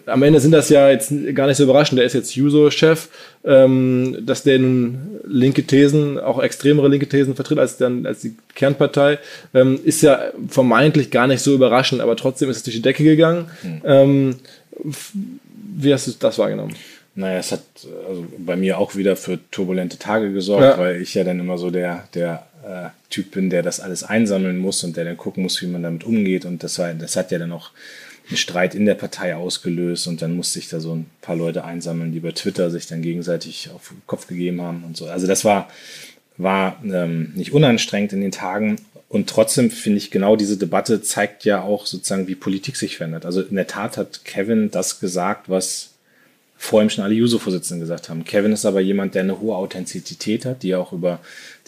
[0.06, 1.98] am Ende sind das ja jetzt gar nicht so überraschend.
[1.98, 3.08] Der ist jetzt Juso-Chef,
[3.44, 8.34] ähm, dass der nun linke Thesen, auch extremere linke Thesen vertritt als, dann, als die
[8.54, 9.18] Kernpartei,
[9.52, 13.04] ähm, ist ja vermeintlich gar nicht so überraschend, aber trotzdem ist es durch die Decke
[13.04, 13.50] gegangen.
[13.84, 14.36] Mhm.
[15.74, 16.74] Wie hast du das wahrgenommen?
[17.14, 17.62] Naja, es hat
[18.08, 20.78] also bei mir auch wieder für turbulente Tage gesorgt, ja.
[20.78, 24.58] weil ich ja dann immer so der, der äh, Typ bin, der das alles einsammeln
[24.58, 26.44] muss und der dann gucken muss, wie man damit umgeht.
[26.44, 27.70] Und das, war, das hat ja dann auch
[28.28, 31.64] einen Streit in der Partei ausgelöst und dann musste ich da so ein paar Leute
[31.64, 35.06] einsammeln, die bei Twitter sich dann gegenseitig auf den Kopf gegeben haben und so.
[35.06, 35.68] Also das war,
[36.36, 38.76] war ähm, nicht unanstrengend in den Tagen.
[39.08, 43.26] Und trotzdem finde ich, genau diese Debatte zeigt ja auch sozusagen, wie Politik sich verändert.
[43.26, 45.91] Also in der Tat hat Kevin das gesagt, was
[46.62, 48.22] vor ihm schon alle Juso-Vorsitzenden gesagt haben.
[48.22, 51.18] Kevin ist aber jemand, der eine hohe Authentizität hat, die auch über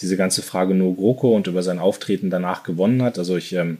[0.00, 3.18] diese ganze Frage No GroKo und über sein Auftreten danach gewonnen hat.
[3.18, 3.78] Also ich ähm,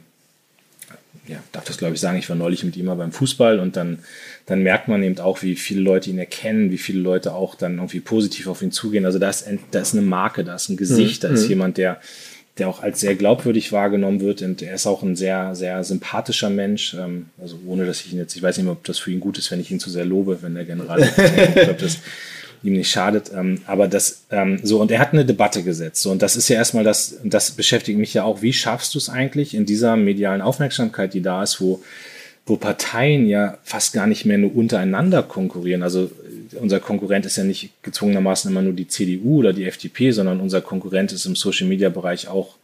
[1.25, 3.77] ja, darf das glaube ich sagen, ich war neulich mit ihm mal beim Fußball und
[3.77, 3.99] dann,
[4.45, 7.75] dann merkt man eben auch, wie viele Leute ihn erkennen, wie viele Leute auch dann
[7.75, 9.05] irgendwie positiv auf ihn zugehen.
[9.05, 11.27] Also da ist, da ist eine Marke, da ist ein Gesicht, mhm.
[11.27, 11.49] da ist mhm.
[11.49, 12.01] jemand, der,
[12.57, 16.49] der auch als sehr glaubwürdig wahrgenommen wird und er ist auch ein sehr, sehr sympathischer
[16.49, 16.93] Mensch.
[16.93, 19.19] Ähm, also ohne, dass ich ihn jetzt, ich weiß nicht mehr, ob das für ihn
[19.19, 21.99] gut ist, wenn ich ihn zu sehr lobe, wenn der General, ich glaube, das
[22.63, 23.31] ihm nicht schadet.
[23.33, 26.01] Ähm, aber das, ähm, so, und er hat eine Debatte gesetzt.
[26.01, 28.97] So, und das ist ja erstmal das, das beschäftigt mich ja auch, wie schaffst du
[28.97, 31.83] es eigentlich in dieser medialen Aufmerksamkeit, die da ist, wo,
[32.45, 35.81] wo Parteien ja fast gar nicht mehr nur untereinander konkurrieren.
[35.81, 36.11] Also
[36.59, 40.61] unser Konkurrent ist ja nicht gezwungenermaßen immer nur die CDU oder die FDP, sondern unser
[40.61, 42.55] Konkurrent ist im Social-Media-Bereich auch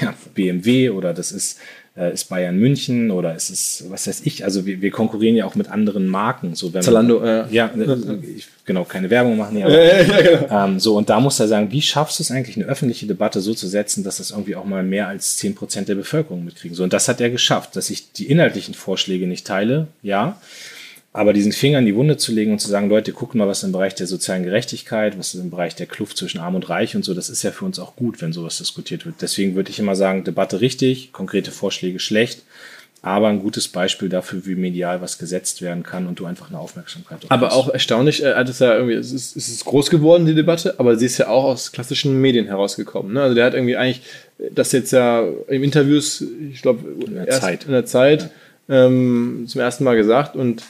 [0.00, 1.58] ja, BMW oder das ist
[1.98, 5.44] äh, ist Bayern München oder ist es, was weiß ich, also wir, wir konkurrieren ja
[5.44, 6.54] auch mit anderen Marken.
[6.54, 7.70] So, wenn Zalando, wir, äh, ja,
[8.36, 9.66] ich, genau, keine Werbung machen hier.
[9.66, 10.64] Aber, ja, ja, genau.
[10.64, 13.40] ähm, so, und da muss er sagen, wie schaffst du es eigentlich, eine öffentliche Debatte
[13.40, 16.76] so zu setzen, dass das irgendwie auch mal mehr als zehn Prozent der Bevölkerung mitkriegen.
[16.76, 20.40] So, und das hat er geschafft, dass ich die inhaltlichen Vorschläge nicht teile, ja,
[21.18, 23.64] aber diesen Finger in die Wunde zu legen und zu sagen, Leute, guckt mal, was
[23.64, 27.04] im Bereich der sozialen Gerechtigkeit, was im Bereich der Kluft zwischen Arm und Reich und
[27.04, 29.16] so, das ist ja für uns auch gut, wenn sowas diskutiert wird.
[29.20, 32.44] Deswegen würde ich immer sagen, Debatte richtig, konkrete Vorschläge schlecht,
[33.02, 36.60] aber ein gutes Beispiel dafür, wie medial was gesetzt werden kann und du einfach eine
[36.60, 37.30] Aufmerksamkeit hast.
[37.32, 40.76] Aber auch erstaunlich, äh, es ja irgendwie, es ist, es ist groß geworden, die Debatte,
[40.78, 43.12] aber sie ist ja auch aus klassischen Medien herausgekommen.
[43.12, 43.22] Ne?
[43.22, 44.02] Also der hat irgendwie eigentlich
[44.52, 48.30] das jetzt ja im Interviews, ich glaube, in der Zeit, in der Zeit
[48.68, 48.86] ja.
[48.86, 50.62] ähm, zum ersten Mal gesagt und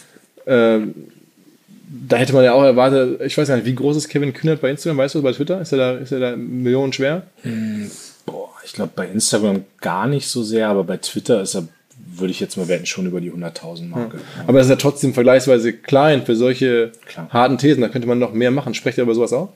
[0.48, 4.60] da hätte man ja auch erwartet, ich weiß gar nicht, wie groß ist Kevin Kühnert
[4.60, 5.60] bei Instagram, weißt du, bei Twitter?
[5.60, 7.22] Ist er da, ist er da Millionen schwer?
[7.42, 7.90] Hm,
[8.26, 11.66] boah, ich glaube bei Instagram gar nicht so sehr, aber bei Twitter ist er,
[12.14, 14.18] würde ich jetzt mal wetten, schon über die 100.000 Marke.
[14.18, 14.44] Ja.
[14.46, 17.28] Aber es ist ja trotzdem vergleichsweise klein für solche Klar.
[17.30, 18.74] harten Thesen, da könnte man noch mehr machen.
[18.74, 19.52] Sprecht ihr über sowas auch?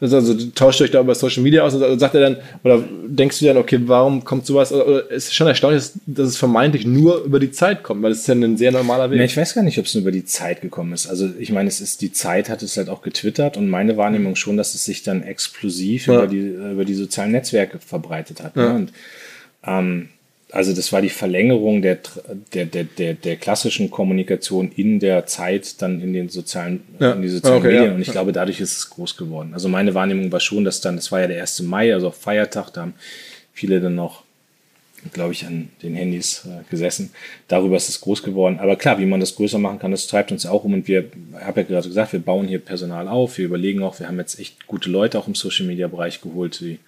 [0.00, 3.46] Also tauscht euch da über Social Media aus und sagt er dann, oder denkst du
[3.46, 4.72] dann, okay, warum kommt sowas?
[4.72, 8.20] Oder es ist schon erstaunlich, dass es vermeintlich nur über die Zeit kommt, weil es
[8.20, 9.18] ist ja ein sehr normaler Weg.
[9.18, 11.08] Ja, ich weiß gar nicht, ob es nur über die Zeit gekommen ist.
[11.08, 14.36] Also ich meine, es ist die Zeit hat es halt auch getwittert und meine Wahrnehmung
[14.36, 16.14] schon, dass es sich dann explosiv ja.
[16.14, 18.54] über, die, über die sozialen Netzwerke verbreitet hat.
[18.54, 18.62] Ne?
[18.62, 18.68] Ja.
[18.68, 18.74] Ne?
[18.76, 18.92] Und
[19.66, 20.08] ähm,
[20.50, 21.98] also das war die Verlängerung der,
[22.54, 27.12] der, der, der, der klassischen Kommunikation in der Zeit dann in den sozialen, ja.
[27.12, 27.84] in die sozialen okay, Medien.
[27.84, 27.94] Ja.
[27.94, 29.50] Und ich glaube, dadurch ist es groß geworden.
[29.52, 31.60] Also meine Wahrnehmung war schon, dass dann, das war ja der 1.
[31.62, 32.94] Mai, also Feiertag, da haben
[33.52, 34.24] viele dann noch,
[35.12, 37.10] glaube ich, an den Handys äh, gesessen.
[37.46, 38.58] Darüber ist es groß geworden.
[38.58, 40.72] Aber klar, wie man das größer machen kann, das treibt uns auch um.
[40.72, 43.36] Und wir, ich habe ja gerade gesagt, wir bauen hier Personal auf.
[43.36, 46.58] Wir überlegen auch, wir haben jetzt echt gute Leute auch im Social Media Bereich geholt,
[46.60, 46.78] die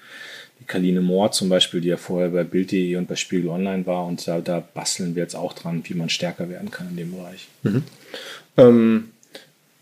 [0.71, 4.07] Kaline Mohr zum Beispiel, die ja vorher bei Bild.de und bei Spiegel Online war.
[4.07, 7.13] Und da, da, basteln wir jetzt auch dran, wie man stärker werden kann in dem
[7.13, 7.49] Bereich.
[7.65, 7.83] Mhm.
[8.57, 9.11] Ähm,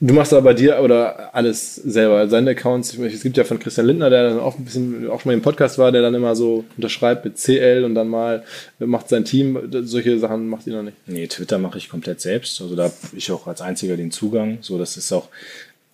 [0.00, 2.94] du machst aber bei dir oder alles selber, seine Accounts.
[2.94, 5.42] Es gibt ja von Christian Lindner, der dann auch ein bisschen, auch schon mal im
[5.42, 8.42] Podcast war, der dann immer so unterschreibt mit CL und dann mal
[8.78, 9.58] macht sein Team.
[9.82, 10.96] Solche Sachen macht ihr noch nicht.
[11.06, 12.62] Nee, Twitter mache ich komplett selbst.
[12.62, 14.58] Also da habe ich auch als einziger den Zugang.
[14.62, 15.28] So, das ist auch,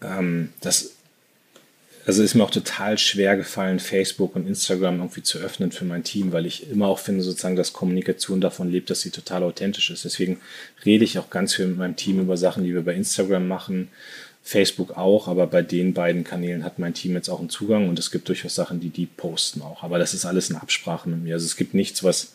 [0.01, 0.94] ähm, das
[2.07, 6.05] also ist mir auch total schwer gefallen, Facebook und Instagram irgendwie zu öffnen für mein
[6.05, 9.91] Team, weil ich immer auch finde, sozusagen, dass Kommunikation davon lebt, dass sie total authentisch
[9.91, 10.05] ist.
[10.05, 10.41] Deswegen
[10.85, 13.89] rede ich auch ganz viel mit meinem Team über Sachen, die wir bei Instagram machen,
[14.43, 17.99] Facebook auch, aber bei den beiden Kanälen hat mein Team jetzt auch einen Zugang und
[17.99, 19.83] es gibt durchaus Sachen, die die posten auch.
[19.83, 21.35] Aber das ist alles in Absprache mit mir.
[21.35, 22.35] Also es gibt nichts, was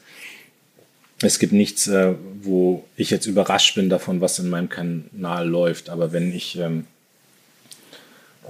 [1.21, 5.89] es gibt nichts, äh, wo ich jetzt überrascht bin davon, was in meinem Kanal läuft.
[5.89, 6.87] Aber wenn ich ähm,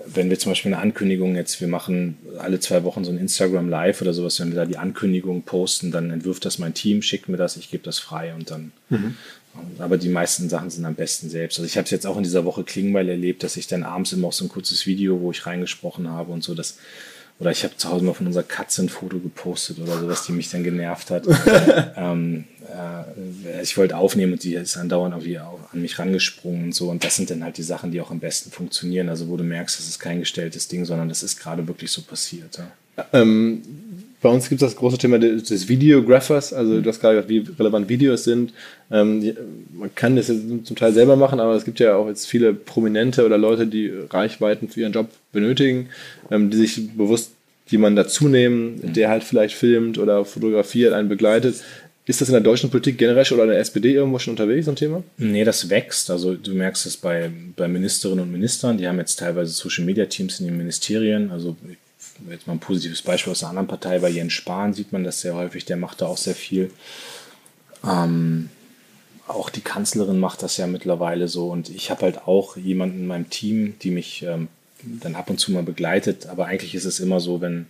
[0.06, 3.70] wenn wir zum Beispiel eine Ankündigung jetzt, wir machen alle zwei Wochen so ein Instagram
[3.70, 7.30] Live oder sowas, wenn wir da die Ankündigung posten, dann entwirft das mein Team, schickt
[7.30, 8.72] mir das, ich gebe das frei und dann.
[8.90, 9.16] Mhm.
[9.80, 11.60] Aber die meisten Sachen sind am besten selbst.
[11.60, 14.14] Also ich habe es jetzt auch in dieser Woche Klingbeil erlebt, dass ich dann abends
[14.14, 16.78] immer auch so ein kurzes Video, wo ich reingesprochen habe und so, dass
[17.40, 20.26] oder ich habe zu Hause mal von unserer Katze ein Foto gepostet oder so, dass
[20.26, 21.26] die mich dann genervt hat.
[21.96, 26.76] ähm, äh, ich wollte aufnehmen und die ist dann dauernd irgendwie an mich rangesprungen und
[26.76, 26.90] so.
[26.90, 29.08] Und das sind dann halt die Sachen, die auch am besten funktionieren.
[29.08, 32.02] Also wo du merkst, das ist kein gestelltes Ding, sondern das ist gerade wirklich so
[32.02, 32.58] passiert.
[32.58, 33.06] Ja.
[33.14, 33.64] Ähm,
[34.22, 37.46] bei uns gibt es das große Thema des Videographers, also du hast gerade gesagt, wie
[37.58, 38.54] relevant Videos sind.
[38.92, 39.34] Ähm,
[39.74, 42.54] man kann das jetzt zum Teil selber machen, aber es gibt ja auch jetzt viele
[42.54, 45.90] Prominente oder Leute, die Reichweiten für ihren Job benötigen,
[46.32, 47.32] ähm, die sich bewusst
[47.68, 48.94] jemanden dazu nehmen, mhm.
[48.94, 51.64] der halt vielleicht filmt oder fotografiert, einen begleitet.
[52.06, 54.72] Ist das in der deutschen Politik generell oder in der SPD irgendwo schon unterwegs, so
[54.72, 55.04] ein Thema?
[55.18, 56.10] Nee, das wächst.
[56.10, 60.08] Also du merkst es bei, bei Ministerinnen und Ministern, die haben jetzt teilweise Social Media
[60.08, 61.30] Teams in den Ministerien.
[61.32, 61.56] Also
[62.30, 65.22] jetzt mal ein positives Beispiel aus einer anderen Partei, bei Jens Spahn sieht man das
[65.22, 66.72] sehr häufig, der macht da auch sehr viel.
[67.84, 68.50] Ähm,
[69.28, 73.08] auch die Kanzlerin macht das ja mittlerweile so und ich habe halt auch jemanden in
[73.08, 74.48] meinem Team, die mich ähm,
[74.84, 76.28] dann ab und zu mal begleitet.
[76.28, 77.68] Aber eigentlich ist es immer so, wenn,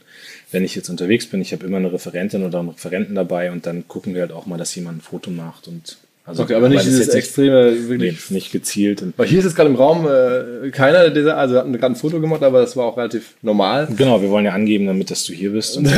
[0.52, 3.66] wenn ich jetzt unterwegs bin, ich habe immer eine Referentin oder einen Referenten dabei und
[3.66, 5.98] dann gucken wir halt auch mal, dass jemand ein Foto macht und
[6.30, 8.30] also, okay, aber nicht dieses extreme, wirklich.
[8.30, 9.04] Nee, nicht gezielt.
[9.18, 12.20] Weil hier ist jetzt gerade im Raum äh, keiner, der, also hat gerade ein Foto
[12.22, 13.88] gemacht, aber das war auch relativ normal.
[13.98, 15.76] Genau, wir wollen ja angeben, damit dass du hier bist.
[15.78, 15.96] Und das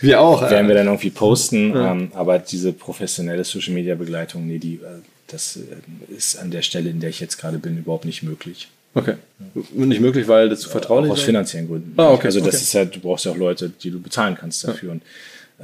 [0.00, 0.42] wir auch.
[0.50, 1.72] Werden wir dann irgendwie posten.
[1.72, 1.92] Ja.
[1.92, 6.62] Ähm, aber diese professionelle Social Media Begleitung, nee, die, äh, das äh, ist an der
[6.62, 8.68] Stelle, in der ich jetzt gerade bin, überhaupt nicht möglich.
[8.94, 9.14] Okay.
[9.72, 11.18] Nicht möglich, weil das zu vertraulich ist?
[11.18, 11.94] Aus finanziellen Gründen.
[11.96, 12.26] Ah, okay.
[12.26, 12.56] Also das okay.
[12.56, 14.88] ist ja, du brauchst ja auch Leute, die du bezahlen kannst dafür.
[14.88, 14.92] Ja.
[14.94, 15.02] Und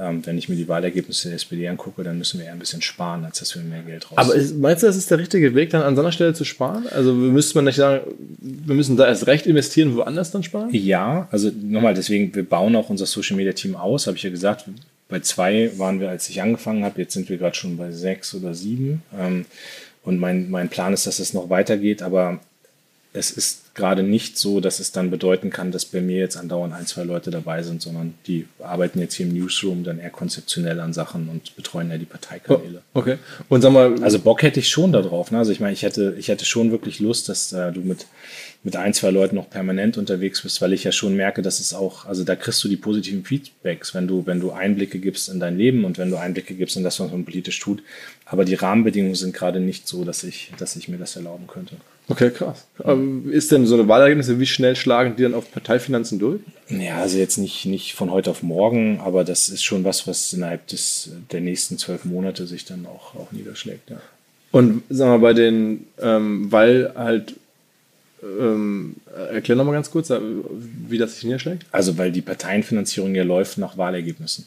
[0.01, 2.81] ähm, wenn ich mir die Wahlergebnisse der SPD angucke, dann müssen wir eher ein bisschen
[2.81, 4.19] sparen, als dass wir mehr Geld raus.
[4.19, 6.45] Aber ist, meinst du, das ist der richtige Weg, dann an so einer Stelle zu
[6.45, 6.87] sparen?
[6.89, 8.03] Also müsste man nicht sagen,
[8.39, 10.71] wir müssen da erst recht investieren, woanders dann sparen?
[10.73, 14.31] Ja, also nochmal, deswegen, wir bauen auch unser Social Media Team aus, habe ich ja
[14.31, 14.65] gesagt.
[15.09, 18.35] Bei zwei waren wir, als ich angefangen habe, jetzt sind wir gerade schon bei sechs
[18.35, 19.03] oder sieben.
[19.19, 19.45] Ähm,
[20.03, 22.41] und mein, mein Plan ist, dass es noch weitergeht, aber
[23.13, 26.75] es ist gerade nicht so, dass es dann bedeuten kann, dass bei mir jetzt andauernd
[26.75, 30.79] ein, zwei Leute dabei sind, sondern die arbeiten jetzt hier im Newsroom dann eher konzeptionell
[30.81, 32.83] an Sachen und betreuen ja die Parteikanäle.
[32.95, 33.17] Oh, okay.
[33.49, 34.01] Und sag mal.
[34.03, 35.31] Also Bock hätte ich schon darauf.
[35.31, 35.39] Ne?
[35.39, 38.07] Also ich meine, ich hätte, ich hätte schon wirklich Lust, dass äh, du mit,
[38.63, 41.73] mit ein, zwei Leuten noch permanent unterwegs bist, weil ich ja schon merke, dass es
[41.73, 45.41] auch, also da kriegst du die positiven Feedbacks, wenn du, wenn du Einblicke gibst in
[45.41, 47.83] dein Leben und wenn du Einblicke gibst in das, was man politisch tut.
[48.27, 51.77] Aber die Rahmenbedingungen sind gerade nicht so, dass ich, dass ich mir das erlauben könnte.
[52.09, 52.67] Okay, krass.
[53.31, 56.41] Ist denn so eine Wahlergebnisse, wie schnell schlagen die dann auf Parteifinanzen durch?
[56.69, 60.33] Ja, also jetzt nicht, nicht von heute auf morgen, aber das ist schon was, was
[60.33, 63.91] innerhalb des, der nächsten zwölf Monate sich dann auch, auch niederschlägt.
[63.91, 64.01] Ja.
[64.51, 67.37] Und sagen wir bei den, ähm, weil halt,
[68.23, 68.97] ähm,
[69.33, 71.65] erklär nochmal ganz kurz, wie das sich niederschlägt.
[71.71, 74.47] Also weil die Parteienfinanzierung ja läuft nach Wahlergebnissen.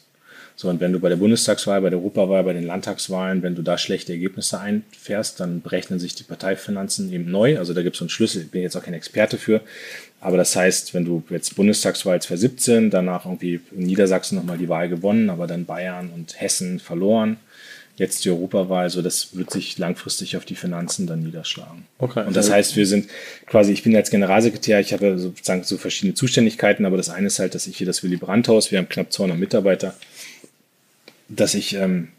[0.56, 3.64] So, und wenn du bei der Bundestagswahl, bei der Europawahl, bei den Landtagswahlen, wenn du
[3.64, 7.58] da schlechte Ergebnisse einfährst, dann berechnen sich die Parteifinanzen eben neu.
[7.58, 9.62] Also da gibt es so einen Schlüssel, ich bin jetzt auch kein Experte für.
[10.22, 14.90] Aber das heißt, wenn du jetzt Bundestagswahl 2017, danach irgendwie in Niedersachsen nochmal die Wahl
[14.90, 17.38] gewonnen, aber dann Bayern und Hessen verloren,
[17.96, 21.86] jetzt die Europawahl, so das wird sich langfristig auf die Finanzen dann niederschlagen.
[22.00, 22.26] Okay.
[22.26, 23.10] Und das heißt, wir sind
[23.46, 27.40] quasi, ich bin als Generalsekretär, ich habe sozusagen so verschiedene Zuständigkeiten, aber das eine ist
[27.40, 29.94] halt, dass ich hier das Willy Brandt-Haus, wir haben knapp 200 Mitarbeiter,
[31.36, 32.10] dass ich ähm,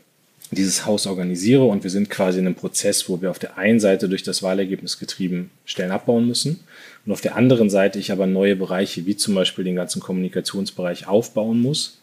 [0.50, 3.80] dieses Haus organisiere und wir sind quasi in einem Prozess, wo wir auf der einen
[3.80, 6.60] Seite durch das Wahlergebnis getrieben Stellen abbauen müssen
[7.06, 11.06] und auf der anderen Seite ich aber neue Bereiche wie zum Beispiel den ganzen Kommunikationsbereich
[11.06, 11.98] aufbauen muss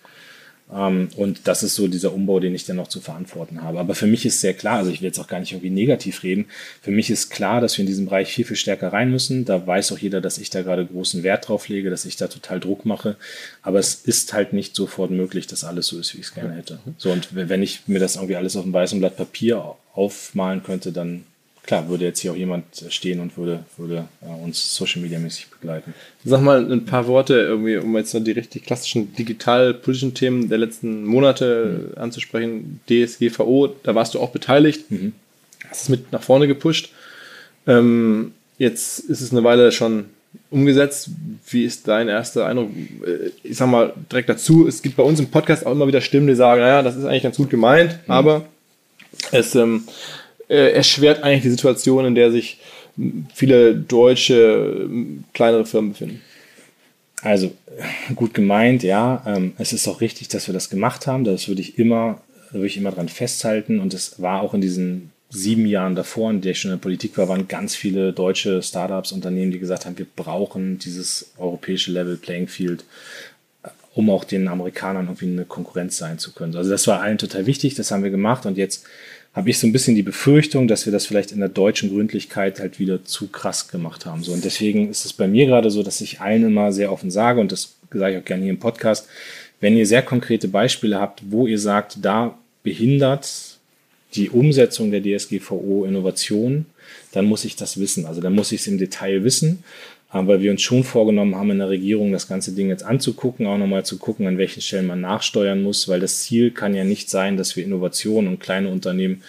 [0.72, 3.78] und das ist so dieser Umbau, den ich dann noch zu verantworten habe.
[3.80, 6.24] Aber für mich ist sehr klar, also ich will jetzt auch gar nicht irgendwie negativ
[6.24, 6.46] reden,
[6.82, 9.44] für mich ist klar, dass wir in diesem Bereich viel, viel stärker rein müssen.
[9.44, 12.28] Da weiß auch jeder, dass ich da gerade großen Wert drauf lege, dass ich da
[12.28, 13.18] total Druck mache.
[13.62, 16.54] Aber es ist halt nicht sofort möglich, dass alles so ist, wie ich es gerne
[16.54, 16.80] hätte.
[16.98, 20.94] So, und wenn ich mir das irgendwie alles auf einem weißen Blatt Papier aufmalen könnte,
[20.94, 21.26] dann
[21.64, 25.48] klar, würde jetzt hier auch jemand stehen und würde, würde äh, uns Social Media mäßig
[25.50, 25.94] begleiten.
[26.26, 31.06] Sag mal ein paar Worte, irgendwie, um jetzt die richtig klassischen digital-politischen Themen der letzten
[31.06, 32.02] Monate mhm.
[32.02, 32.80] anzusprechen.
[32.90, 35.14] DSGVO, da warst du auch beteiligt, mhm.
[35.70, 36.92] hast es mit nach vorne gepusht.
[37.68, 40.06] Ähm, jetzt ist es eine Weile schon
[40.50, 41.10] umgesetzt.
[41.50, 42.70] Wie ist dein erster Eindruck?
[43.06, 46.02] Äh, ich sag mal direkt dazu, es gibt bei uns im Podcast auch immer wieder
[46.02, 48.12] Stimmen, die sagen, naja, das ist eigentlich ganz gut gemeint, mhm.
[48.12, 48.46] aber
[49.32, 49.84] es ähm,
[50.52, 52.60] äh, erschwert eigentlich die Situation, in der sich
[53.34, 54.90] viele deutsche
[55.34, 56.22] kleinere Firmen befinden.
[57.22, 57.54] Also
[58.16, 59.24] gut gemeint, ja.
[59.26, 61.24] Ähm, es ist auch richtig, dass wir das gemacht haben.
[61.24, 63.80] Das würde ich immer, würde ich immer dran festhalten.
[63.80, 66.82] Und es war auch in diesen sieben Jahren davor, in der ich schon in der
[66.82, 71.94] Politik war, waren ganz viele deutsche Startups, Unternehmen, die gesagt haben, wir brauchen dieses europäische
[71.94, 72.84] Level Playing Field,
[73.94, 76.56] um auch den Amerikanern irgendwie eine Konkurrenz sein zu können.
[76.58, 78.86] Also das war allen total wichtig, das haben wir gemacht und jetzt
[79.34, 82.60] habe ich so ein bisschen die Befürchtung, dass wir das vielleicht in der deutschen Gründlichkeit
[82.60, 84.24] halt wieder zu krass gemacht haben.
[84.24, 87.12] So, und deswegen ist es bei mir gerade so, dass ich allen immer sehr offen
[87.12, 89.08] sage, und das sage ich auch gerne hier im Podcast,
[89.62, 93.58] wenn ihr sehr konkrete Beispiele habt, wo ihr sagt, da behindert
[94.16, 96.66] die Umsetzung der DSGVO Innovation,
[97.14, 98.06] dann muss ich das wissen.
[98.06, 99.64] Also dann muss ich es im Detail wissen
[100.14, 103.58] weil wir uns schon vorgenommen haben, in der Regierung das ganze Ding jetzt anzugucken, auch
[103.58, 107.10] nochmal zu gucken, an welchen Stellen man nachsteuern muss, weil das Ziel kann ja nicht
[107.10, 109.24] sein, dass wir Innovationen und kleine Unternehmen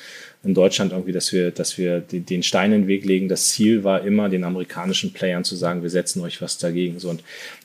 [0.44, 3.28] in Deutschland irgendwie, dass wir, dass wir den Stein in den Weg legen.
[3.28, 6.98] Das Ziel war immer, den amerikanischen Playern zu sagen, wir setzen euch was dagegen.
[6.98, 7.22] So, und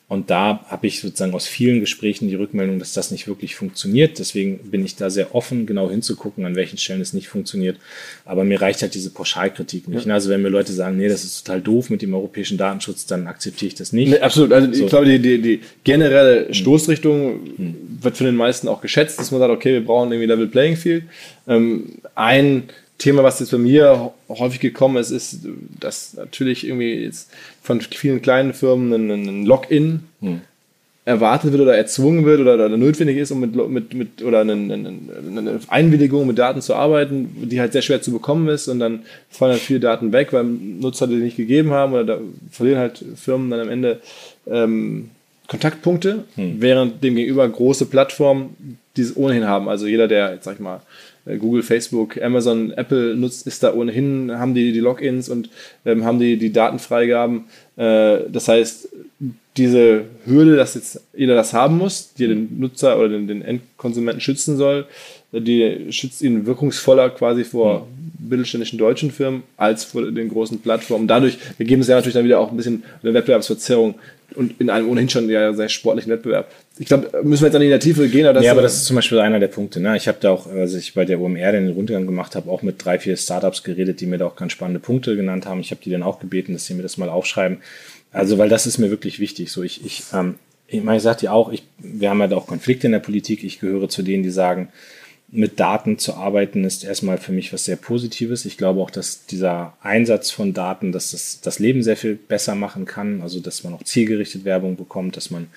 [0.10, 4.20] und da habe ich sozusagen aus vielen Gesprächen die Rückmeldung, dass das nicht wirklich funktioniert.
[4.20, 7.76] Deswegen bin ich da sehr offen, genau hinzugucken, an welchen Stellen es nicht funktioniert.
[8.24, 10.06] Aber mir reicht halt diese Pauschalkritik nicht.
[10.06, 10.14] Ja.
[10.14, 13.28] Also wenn mir Leute sagen, nee, das ist total doof mit dem europäischen Datenschutz, dann
[13.28, 14.12] akzeptiere ich das nicht.
[14.12, 14.54] Nee, absolut.
[14.54, 14.86] Also so.
[14.86, 16.54] ich glaube, die, die, die generelle hm.
[16.54, 17.76] Stoßrichtung hm.
[18.02, 20.78] wird von den meisten auch geschätzt, dass man sagt, okay, wir brauchen irgendwie Level Playing
[20.78, 21.04] Field.
[21.50, 25.42] Ähm, ein Thema, was jetzt bei mir häufig gekommen ist, ist,
[25.80, 27.30] dass natürlich irgendwie jetzt
[27.68, 30.40] von vielen kleinen Firmen ein, ein Login hm.
[31.04, 34.54] erwartet wird oder erzwungen wird oder, oder notwendig ist, um mit, mit, mit oder eine,
[34.54, 39.02] eine, Einwilligung mit Daten zu arbeiten, die halt sehr schwer zu bekommen ist und dann
[39.30, 43.04] fallen halt viele Daten weg, weil Nutzer die nicht gegeben haben oder da verlieren halt
[43.18, 44.00] Firmen dann am Ende
[44.48, 45.10] ähm,
[45.48, 46.56] Kontaktpunkte, hm.
[46.60, 49.70] während demgegenüber große Plattformen die es ohnehin haben.
[49.70, 50.82] Also jeder, der, jetzt sag ich mal,
[51.26, 55.50] äh, Google, Facebook, Amazon, Apple nutzt, ist da ohnehin, haben die die Logins und
[55.86, 57.46] ähm, haben die die Datenfreigaben.
[57.78, 58.90] Äh, das heißt,
[59.56, 64.22] diese Hürde, dass jetzt jeder das haben muss, die den Nutzer oder den, den Endkonsumenten
[64.22, 64.86] schützen soll,
[65.32, 68.30] die schützt ihn wirkungsvoller quasi vor mhm.
[68.30, 71.08] mittelständischen deutschen Firmen als vor den großen Plattformen.
[71.08, 73.96] Dadurch ergeben es ja natürlich dann wieder auch ein bisschen eine Wettbewerbsverzerrung
[74.36, 76.52] und in einem ohnehin schon ja sehr sportlichen Wettbewerb.
[76.80, 78.28] Ich glaube, müssen wir jetzt an die Tiefe gehen.
[78.28, 79.80] Oder ja, aber das ist zum Beispiel einer der Punkte.
[79.80, 79.98] Ne?
[79.98, 82.84] Ich habe da auch, als ich bei der OMR den Rundgang gemacht habe, auch mit
[82.84, 85.60] drei, vier Startups geredet, die mir da auch ganz spannende Punkte genannt haben.
[85.60, 87.58] Ich habe die dann auch gebeten, dass sie mir das mal aufschreiben.
[88.12, 89.52] Also, weil das ist mir wirklich wichtig.
[89.52, 90.36] So, ich, ich, ähm,
[90.68, 93.00] ich meine, ich sagte ja auch, ich, wir haben ja halt auch Konflikte in der
[93.00, 93.44] Politik.
[93.44, 94.70] Ich gehöre zu denen, die sagen,
[95.30, 98.46] mit Daten zu arbeiten, ist erstmal für mich was sehr Positives.
[98.46, 102.56] Ich glaube auch, dass dieser Einsatz von Daten, dass das das Leben sehr viel besser
[102.56, 103.22] machen kann.
[103.22, 105.48] Also, dass man auch zielgerichtet Werbung bekommt, dass man,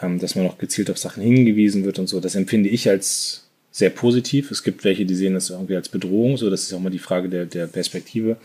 [0.00, 2.18] ähm, dass man auch gezielt auf Sachen hingewiesen wird und so.
[2.20, 4.50] Das empfinde ich als sehr positiv.
[4.50, 6.38] Es gibt welche, die sehen das irgendwie als Bedrohung.
[6.38, 8.36] So, das ist auch mal die Frage der, der Perspektive.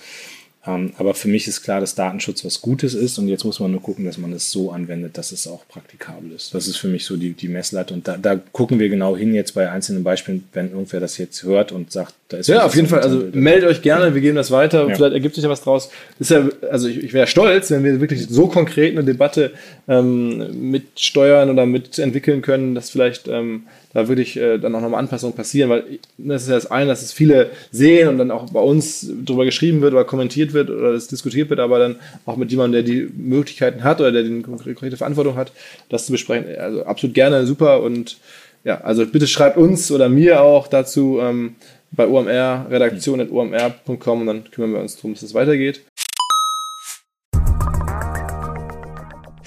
[0.70, 3.72] Ähm, aber für mich ist klar, dass Datenschutz was Gutes ist und jetzt muss man
[3.72, 6.54] nur gucken, dass man es so anwendet, dass es auch praktikabel ist.
[6.54, 9.34] Das ist für mich so die, die Messlatte und da, da gucken wir genau hin
[9.34, 13.00] jetzt bei einzelnen Beispielen, wenn irgendwer das jetzt hört und sagt, Ja, auf jeden Fall,
[13.00, 14.96] also meldet euch gerne, wir geben das weiter, ja.
[14.96, 15.90] vielleicht ergibt sich ja was draus.
[16.20, 19.52] ist ja, also ich, ich wäre stolz, wenn wir wirklich so konkret eine Debatte
[19.88, 23.64] ähm, mitsteuern oder mitentwickeln können, dass vielleicht ähm,
[23.94, 25.84] da wirklich äh, dann auch nochmal Anpassungen passieren, weil
[26.20, 29.46] das ist ja das eine, dass es viele sehen und dann auch bei uns darüber
[29.46, 31.96] geschrieben wird oder kommentiert wird oder es diskutiert wird, aber dann
[32.28, 35.52] auch mit jemandem, der die Möglichkeiten hat oder der die konkrete Verantwortung hat,
[35.90, 36.46] das zu besprechen.
[36.60, 38.18] Also absolut gerne, super und
[38.64, 41.56] ja, also bitte schreibt uns oder mir auch dazu ähm,
[41.92, 45.82] bei OMR, redaktion.omr.com und dann kümmern wir uns darum, dass es weitergeht.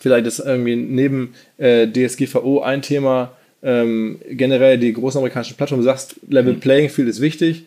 [0.00, 3.32] Vielleicht ist irgendwie neben äh, DSGVO ein Thema,
[3.62, 6.60] ähm, generell die großen amerikanischen Plattformen, du sagst, Level mhm.
[6.60, 7.64] Playing Field ist wichtig.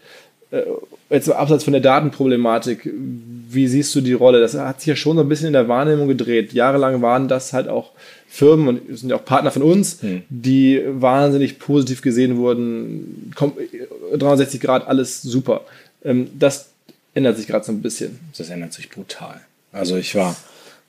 [0.51, 0.61] Äh,
[1.09, 4.39] jetzt abseits von der Datenproblematik, wie siehst du die Rolle?
[4.39, 6.53] Das hat sich ja schon so ein bisschen in der Wahrnehmung gedreht.
[6.53, 7.91] Jahrelang waren das halt auch
[8.29, 10.23] Firmen und sind ja auch Partner von uns, mhm.
[10.29, 13.33] die wahnsinnig positiv gesehen wurden.
[13.35, 15.61] 360 Grad, alles super.
[16.05, 16.69] Ähm, das
[17.13, 18.19] ändert sich gerade so ein bisschen.
[18.37, 19.41] Das ändert sich brutal.
[19.73, 20.35] Also ich war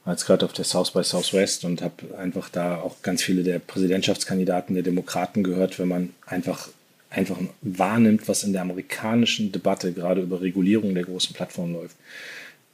[0.07, 3.59] jetzt gerade auf der South by Southwest und habe einfach da auch ganz viele der
[3.61, 6.68] Präsidentschaftskandidaten der Demokraten gehört, wenn man einfach
[7.12, 11.96] einfach wahrnimmt, was in der amerikanischen Debatte gerade über Regulierung der großen Plattformen läuft,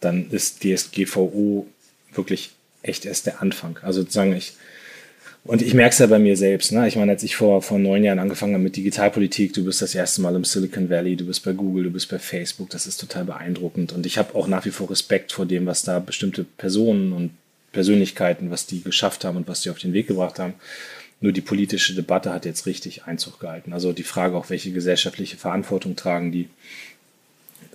[0.01, 1.67] dann ist DSGVO
[2.13, 2.53] wirklich
[2.83, 3.79] echt erst der Anfang.
[3.83, 4.55] Also sozusagen ich
[5.49, 6.73] und ich merke es ja bei mir selbst.
[6.73, 6.87] Ne?
[6.87, 9.95] Ich meine, als ich vor, vor neun Jahren angefangen habe mit Digitalpolitik, du bist das
[9.95, 13.01] erste Mal im Silicon Valley, du bist bei Google, du bist bei Facebook, das ist
[13.01, 13.95] total beeindruckend.
[13.95, 17.31] Und ich habe auch nach wie vor Respekt vor dem, was da bestimmte Personen und
[17.73, 20.53] Persönlichkeiten, was die geschafft haben und was die auf den Weg gebracht haben.
[21.23, 23.73] Nur die politische Debatte hat jetzt richtig Einzug gehalten.
[23.73, 26.51] Also die Frage auch, welche gesellschaftliche Verantwortung tragen die.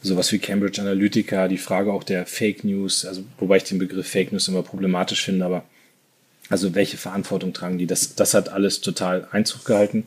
[0.03, 4.07] Sowas wie Cambridge Analytica, die Frage auch der Fake News, also wobei ich den Begriff
[4.07, 5.63] Fake News immer problematisch finde, aber
[6.53, 7.87] also welche Verantwortung tragen die?
[7.87, 10.03] Das, das hat alles total Einzug gehalten.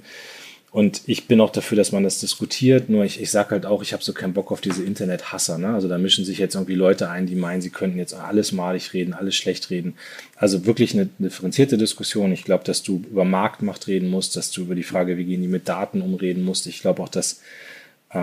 [0.70, 2.88] Und ich bin auch dafür, dass man das diskutiert.
[2.88, 5.58] Nur ich, ich sage halt auch, ich habe so keinen Bock auf diese Internet-Hasser.
[5.58, 5.74] Ne?
[5.74, 8.92] Also da mischen sich jetzt irgendwie Leute ein, die meinen, sie könnten jetzt alles malig
[8.92, 9.94] reden, alles schlecht reden.
[10.36, 12.30] Also wirklich eine differenzierte Diskussion.
[12.30, 15.42] Ich glaube, dass du über Marktmacht reden musst, dass du über die Frage, wie gehen
[15.42, 16.68] die mit Daten umreden musst.
[16.68, 17.40] Ich glaube auch, dass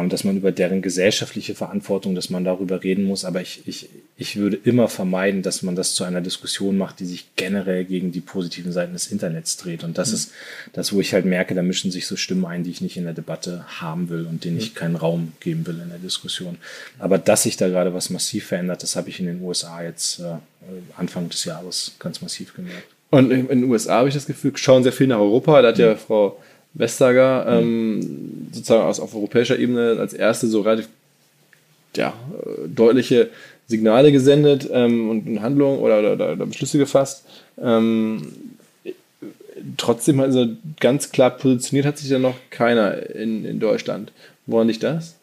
[0.09, 3.25] dass man über deren gesellschaftliche Verantwortung, dass man darüber reden muss.
[3.25, 7.05] Aber ich, ich, ich würde immer vermeiden, dass man das zu einer Diskussion macht, die
[7.05, 9.83] sich generell gegen die positiven Seiten des Internets dreht.
[9.83, 10.15] Und das mhm.
[10.15, 10.31] ist
[10.73, 13.05] das, wo ich halt merke, da mischen sich so Stimmen ein, die ich nicht in
[13.05, 14.75] der Debatte haben will und denen ich mhm.
[14.75, 16.57] keinen Raum geben will in der Diskussion.
[16.99, 20.19] Aber dass sich da gerade was massiv verändert, das habe ich in den USA jetzt
[20.19, 20.35] äh,
[20.97, 22.87] Anfang des Jahres ganz massiv gemerkt.
[23.09, 25.61] Und in den USA habe ich das Gefühl, schauen sehr viel nach Europa.
[25.61, 25.97] Da hat ja mhm.
[25.97, 26.39] Frau
[26.74, 30.89] Vestager ähm, sozusagen aus, auf europäischer Ebene als erste so relativ
[31.95, 32.13] ja,
[32.67, 33.30] deutliche
[33.67, 37.26] Signale gesendet ähm, und Handlungen oder, oder, oder, Beschlüsse gefasst.
[37.61, 38.34] Ähm,
[39.78, 40.47] trotzdem also
[40.80, 44.11] ganz klar positioniert hat sich da noch keiner in, in Deutschland.
[44.45, 45.15] Woran liegt das?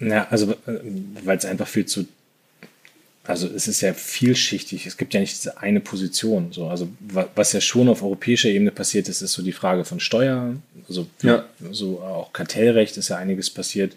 [0.00, 0.80] Ja, also äh,
[1.24, 2.06] weil es einfach viel zu
[3.30, 4.86] also es ist ja vielschichtig.
[4.86, 6.52] Es gibt ja nicht diese eine Position.
[6.52, 6.88] So, also
[7.34, 10.62] was ja schon auf europäischer Ebene passiert ist, ist so die Frage von Steuern.
[10.88, 11.46] Also ja.
[11.70, 13.96] so auch Kartellrecht ist ja einiges passiert.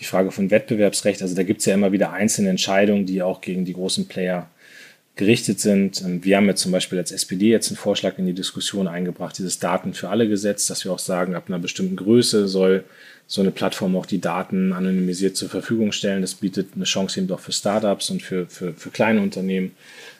[0.00, 1.22] Die Frage von Wettbewerbsrecht.
[1.22, 4.50] Also da gibt es ja immer wieder einzelne Entscheidungen, die auch gegen die großen Player
[5.16, 6.02] gerichtet sind.
[6.24, 9.60] Wir haben jetzt zum Beispiel als SPD jetzt einen Vorschlag in die Diskussion eingebracht, dieses
[9.60, 12.84] Daten für alle Gesetz, dass wir auch sagen, ab einer bestimmten Größe soll
[13.26, 16.22] so eine Plattform auch die Daten anonymisiert zur Verfügung stellen.
[16.22, 19.72] Das bietet eine Chance eben doch für Startups und für, für, für kleine Unternehmen,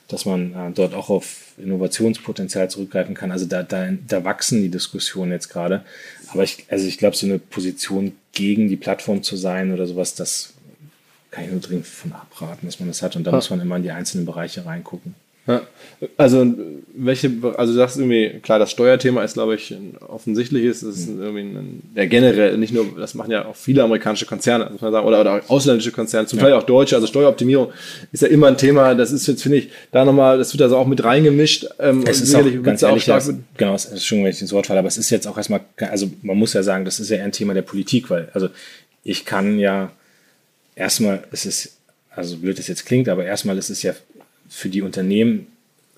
[0.09, 3.31] dass man äh, dort auch auf Innovationspotenzial zurückgreifen kann.
[3.31, 5.85] Also da, da, da wachsen die Diskussionen jetzt gerade.
[6.29, 10.15] Aber ich, also ich glaube, so eine Position gegen die Plattform zu sein oder sowas,
[10.15, 10.55] das
[11.31, 13.17] kann ich nur dringend von abraten, dass man das hat.
[13.17, 13.37] Und da ja.
[13.37, 15.15] muss man immer in die einzelnen Bereiche reingucken.
[15.47, 15.61] Ja,
[16.17, 16.55] also
[16.95, 21.09] welche, also du sagst irgendwie, klar, das Steuerthema ist, glaube ich, ein offensichtliches, das ist
[21.09, 24.93] irgendwie ein, ja, generell, nicht nur, das machen ja auch viele amerikanische Konzerne, muss man
[24.93, 26.47] sagen, oder, oder ausländische Konzerne, zum ja.
[26.47, 27.73] Teil auch deutsche, also Steueroptimierung
[28.11, 30.79] ist ja immer ein Thema, das ist jetzt, finde ich, da nochmal, das wird also
[30.79, 31.67] auch mit reingemischt.
[31.79, 34.41] Ähm, es ist auch, ganz ehrlich, auch stark das, genau, es ist schon, wenn ich
[34.41, 37.01] ins Wort falle, aber es ist jetzt auch erstmal, also man muss ja sagen, das
[37.01, 38.49] ist ja eher ein Thema der Politik, weil, also
[39.03, 39.93] ich kann ja,
[40.75, 41.77] erstmal, es ist,
[42.11, 43.93] also blöd es jetzt klingt, aber erstmal ist es ja
[44.55, 45.49] für die Unternehmen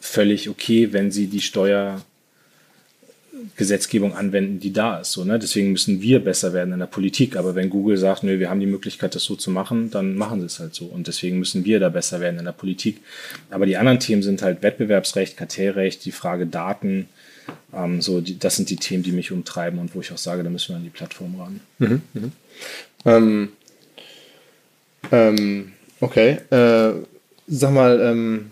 [0.01, 5.13] völlig okay, wenn sie die Steuergesetzgebung anwenden, die da ist.
[5.13, 5.39] So, ne?
[5.39, 7.37] Deswegen müssen wir besser werden in der Politik.
[7.37, 10.41] Aber wenn Google sagt, nö, wir haben die Möglichkeit, das so zu machen, dann machen
[10.41, 10.87] sie es halt so.
[10.87, 13.03] Und deswegen müssen wir da besser werden in der Politik.
[13.51, 17.11] Aber die anderen Themen sind halt Wettbewerbsrecht, Kartellrecht, die Frage Daten.
[17.75, 20.43] Ähm, so, die, das sind die Themen, die mich umtreiben und wo ich auch sage,
[20.43, 21.61] da müssen wir an die Plattform ran.
[21.79, 22.33] Mhm, mhm.
[23.05, 23.51] Ähm,
[25.13, 26.39] ähm, okay.
[26.51, 27.03] Äh,
[27.47, 28.47] sag mal, ähm,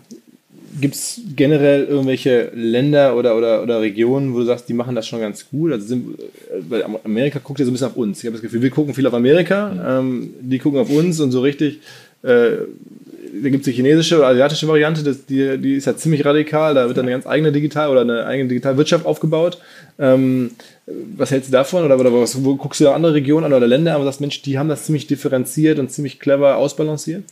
[0.79, 5.07] gibt es generell irgendwelche Länder oder, oder, oder Regionen, wo du sagst, die machen das
[5.07, 5.71] schon ganz gut?
[5.71, 6.17] Also sind,
[6.69, 8.19] weil Amerika guckt ja so ein bisschen auf uns.
[8.19, 11.31] Ich habe das Gefühl, wir gucken viel auf Amerika, ähm, die gucken auf uns und
[11.31, 11.79] so richtig.
[12.23, 12.57] Äh,
[13.41, 16.73] da gibt es die chinesische oder asiatische Variante, das, die, die ist ja ziemlich radikal.
[16.73, 19.57] Da wird dann eine ganz eigene Digital- oder eine eigene Digitalwirtschaft aufgebaut.
[19.99, 20.51] Ähm,
[20.85, 21.83] was hältst du davon?
[21.83, 24.21] Oder, oder was, wo guckst du da andere Regionen an oder Länder an und sagst,
[24.21, 27.23] Mensch, die haben das ziemlich differenziert und ziemlich clever ausbalanciert?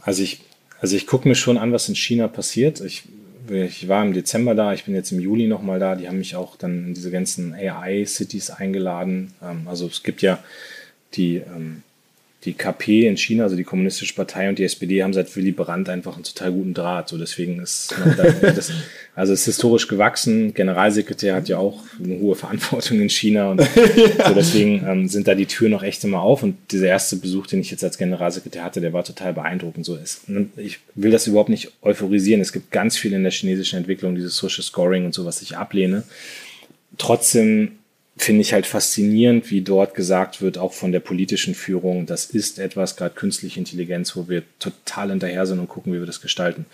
[0.00, 0.40] Also ich,
[0.80, 2.80] also ich gucke mir schon an, was in China passiert.
[2.80, 3.04] Ich,
[3.48, 5.96] ich war im Dezember da, ich bin jetzt im Juli nochmal da.
[5.96, 9.34] Die haben mich auch dann in diese ganzen AI-Cities eingeladen.
[9.42, 10.38] Ähm, also es gibt ja
[11.14, 11.82] die ähm,
[12.44, 15.88] die KP in China, also die Kommunistische Partei und die SPD haben seit Willy Brandt
[15.88, 17.08] einfach einen total guten Draht.
[17.08, 18.70] So deswegen ist da, das,
[19.14, 20.52] also ist historisch gewachsen.
[20.52, 23.62] Generalsekretär hat ja auch eine hohe Verantwortung in China und
[24.26, 26.42] so deswegen ähm, sind da die Türen noch echt immer auf.
[26.42, 29.86] Und dieser erste Besuch, den ich jetzt als Generalsekretär hatte, der war total beeindruckend.
[29.86, 30.22] So ist.
[30.56, 32.42] Ich will das überhaupt nicht euphorisieren.
[32.42, 35.56] Es gibt ganz viel in der chinesischen Entwicklung, dieses Social Scoring und so, was ich
[35.56, 36.04] ablehne.
[36.98, 37.72] Trotzdem
[38.16, 42.58] finde ich halt faszinierend, wie dort gesagt wird, auch von der politischen Führung, das ist
[42.58, 46.66] etwas, gerade künstliche Intelligenz, wo wir total hinterher sind und gucken, wie wir das gestalten.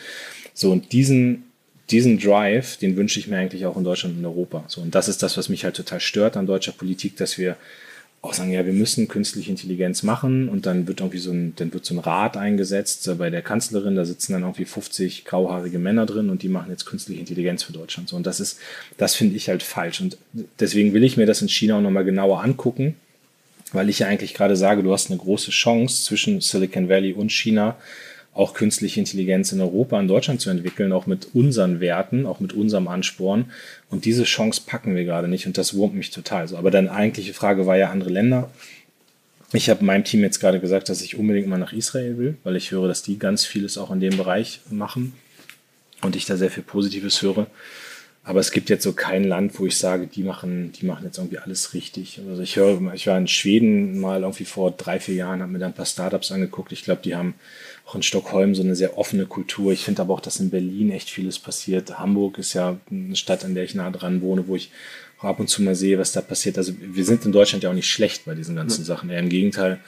[0.53, 1.45] So, und diesen,
[1.91, 4.65] diesen Drive, den wünsche ich mir eigentlich auch in Deutschland und Europa.
[4.69, 7.57] So, und das ist das, was mich halt total stört an deutscher Politik, dass wir
[8.23, 11.73] auch sagen, ja, wir müssen künstliche Intelligenz machen und dann wird irgendwie so ein, dann
[11.73, 16.05] wird so ein Rat eingesetzt bei der Kanzlerin, da sitzen dann irgendwie 50 grauhaarige Männer
[16.05, 18.11] drin und die machen jetzt künstliche Intelligenz für Deutschland.
[18.11, 18.59] So, und das ist,
[18.99, 20.03] das finde ich halt falsch.
[20.03, 20.19] Und
[20.59, 22.97] deswegen will ich mir das in China auch nochmal genauer angucken,
[23.73, 27.33] weil ich ja eigentlich gerade sage, du hast eine große Chance zwischen Silicon Valley und
[27.33, 27.77] China,
[28.33, 32.53] auch künstliche Intelligenz in Europa, in Deutschland zu entwickeln, auch mit unseren Werten, auch mit
[32.53, 33.47] unserem Ansporn.
[33.91, 36.57] Und diese Chance packen wir gerade nicht und das wurmt mich total so.
[36.57, 38.51] Aber deine eigentliche Frage war ja andere Länder.
[39.53, 42.55] Ich habe meinem Team jetzt gerade gesagt, dass ich unbedingt mal nach Israel will, weil
[42.55, 45.13] ich höre, dass die ganz vieles auch in dem Bereich machen
[46.03, 47.49] und ich da sehr viel Positives höre.
[48.23, 51.19] Aber es gibt jetzt so kein Land, wo ich sage, die machen, die machen jetzt
[51.19, 52.21] irgendwie alles richtig.
[52.29, 55.59] Also ich höre, ich war in Schweden mal irgendwie vor drei, vier Jahren, habe mir
[55.59, 56.71] da ein paar Startups angeguckt.
[56.71, 57.35] Ich glaube, die haben
[57.91, 59.73] auch in Stockholm so eine sehr offene Kultur.
[59.73, 61.99] Ich finde aber auch, dass in Berlin echt vieles passiert.
[61.99, 64.71] Hamburg ist ja eine Stadt, an der ich nah dran wohne, wo ich
[65.19, 66.57] auch ab und zu mal sehe, was da passiert.
[66.57, 69.11] Also wir sind in Deutschland ja auch nicht schlecht bei diesen ganzen Sachen.
[69.11, 69.81] Eher im Gegenteil.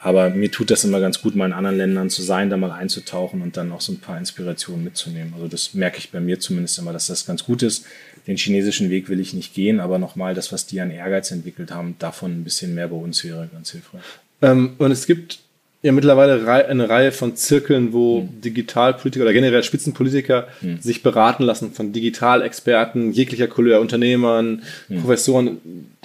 [0.00, 2.72] Aber mir tut das immer ganz gut, mal in anderen Ländern zu sein, da mal
[2.72, 5.32] einzutauchen und dann auch so ein paar Inspirationen mitzunehmen.
[5.34, 7.86] Also das merke ich bei mir zumindest immer, dass das ganz gut ist.
[8.26, 11.70] Den chinesischen Weg will ich nicht gehen, aber nochmal, das, was die an Ehrgeiz entwickelt
[11.70, 14.02] haben, davon ein bisschen mehr bei uns wäre ganz hilfreich.
[14.42, 15.38] Ähm, und es gibt
[15.84, 18.40] ja mittlerweile eine Reihe von Zirkeln, wo hm.
[18.40, 20.78] Digitalpolitiker oder generell Spitzenpolitiker hm.
[20.80, 25.00] sich beraten lassen von Digitalexperten jeglicher Couleur, Unternehmern, hm.
[25.02, 25.58] Professoren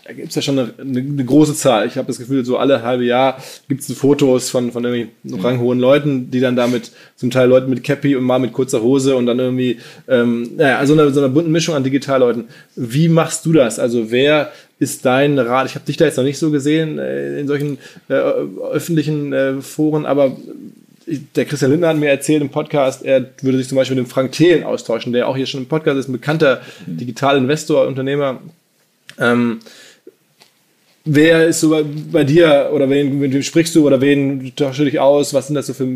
[0.05, 1.87] da gibt es ja schon eine, eine, eine, große Zahl.
[1.87, 5.39] Ich habe das Gefühl, so alle halbe Jahr gibt es Fotos von, von irgendwie mhm.
[5.39, 9.15] ranghohen Leuten, die dann damit, zum Teil Leuten mit Cappy und mal mit kurzer Hose
[9.15, 12.45] und dann irgendwie, ähm, naja, also eine, so eine bunte Mischung an Digitalleuten.
[12.75, 13.79] Wie machst du das?
[13.79, 15.67] Also wer ist dein Rat?
[15.67, 17.77] Ich habe dich da jetzt noch nicht so gesehen äh, in solchen
[18.07, 20.35] äh, öffentlichen äh, Foren, aber
[21.35, 24.09] der Christian Lindner hat mir erzählt im Podcast, er würde sich zum Beispiel mit dem
[24.09, 26.97] Frank Thelen austauschen, der auch hier schon im Podcast ist, ein bekannter mhm.
[26.97, 28.39] Digitalinvestor, Unternehmer.
[29.19, 29.59] Ähm,
[31.11, 34.79] Wer ist so bei, bei dir oder wen, mit wem sprichst du oder wen tauschst
[34.79, 35.33] du dich aus?
[35.33, 35.87] Was sind das so für,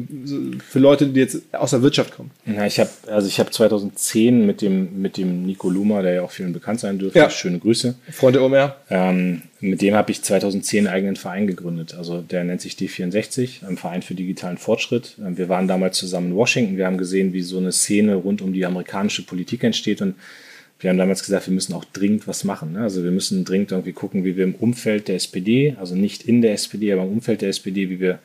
[0.68, 2.32] für Leute, die jetzt aus der Wirtschaft kommen?
[2.46, 6.32] Na, ich habe also ich 2010 mit dem mit dem Nico Luma, der ja auch
[6.32, 7.30] vielen bekannt sein dürfte, ja.
[7.30, 7.94] schöne Grüße.
[8.12, 8.76] Freunde OMR.
[8.90, 11.94] Ähm, mit dem habe ich 2010 einen eigenen Verein gegründet.
[11.96, 15.16] Also der nennt sich D64, ein Verein für digitalen Fortschritt.
[15.20, 16.78] Ähm, wir waren damals zusammen in Washington.
[16.78, 20.16] Wir haben gesehen, wie so eine Szene rund um die amerikanische Politik entsteht und
[20.84, 22.74] wir haben damals gesagt, wir müssen auch dringend was machen.
[22.74, 22.82] Ne?
[22.82, 26.42] Also wir müssen dringend irgendwie gucken, wie wir im Umfeld der SPD, also nicht in
[26.42, 28.20] der SPD, aber im Umfeld der SPD, wie wir,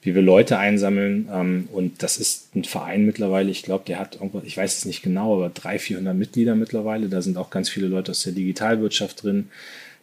[0.00, 1.28] wie wir Leute einsammeln.
[1.32, 4.84] Ähm, und das ist ein Verein mittlerweile, ich glaube, der hat irgendwas, ich weiß es
[4.84, 7.08] nicht genau, aber 300, 400 Mitglieder mittlerweile.
[7.08, 9.48] Da sind auch ganz viele Leute aus der Digitalwirtschaft drin.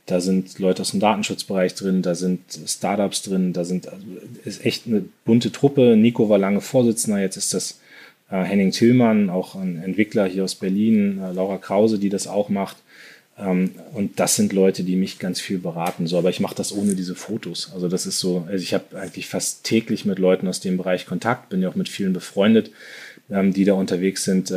[0.06, 4.04] Da sind Leute aus dem Datenschutzbereich drin, da sind Startups drin, da sind, also
[4.44, 5.96] ist echt eine bunte Truppe.
[5.96, 7.80] Nico war lange Vorsitzender, jetzt ist das
[8.38, 12.78] Henning Tillmann, auch ein Entwickler hier aus Berlin, äh, Laura Krause, die das auch macht.
[13.38, 16.08] Ähm, und das sind Leute, die mich ganz viel beraten.
[16.08, 17.72] So, aber ich mache das ohne diese Fotos.
[17.74, 21.06] Also das ist so, also ich habe eigentlich fast täglich mit Leuten aus dem Bereich
[21.06, 22.72] Kontakt, bin ja auch mit vielen befreundet,
[23.30, 24.52] ähm, die da unterwegs sind.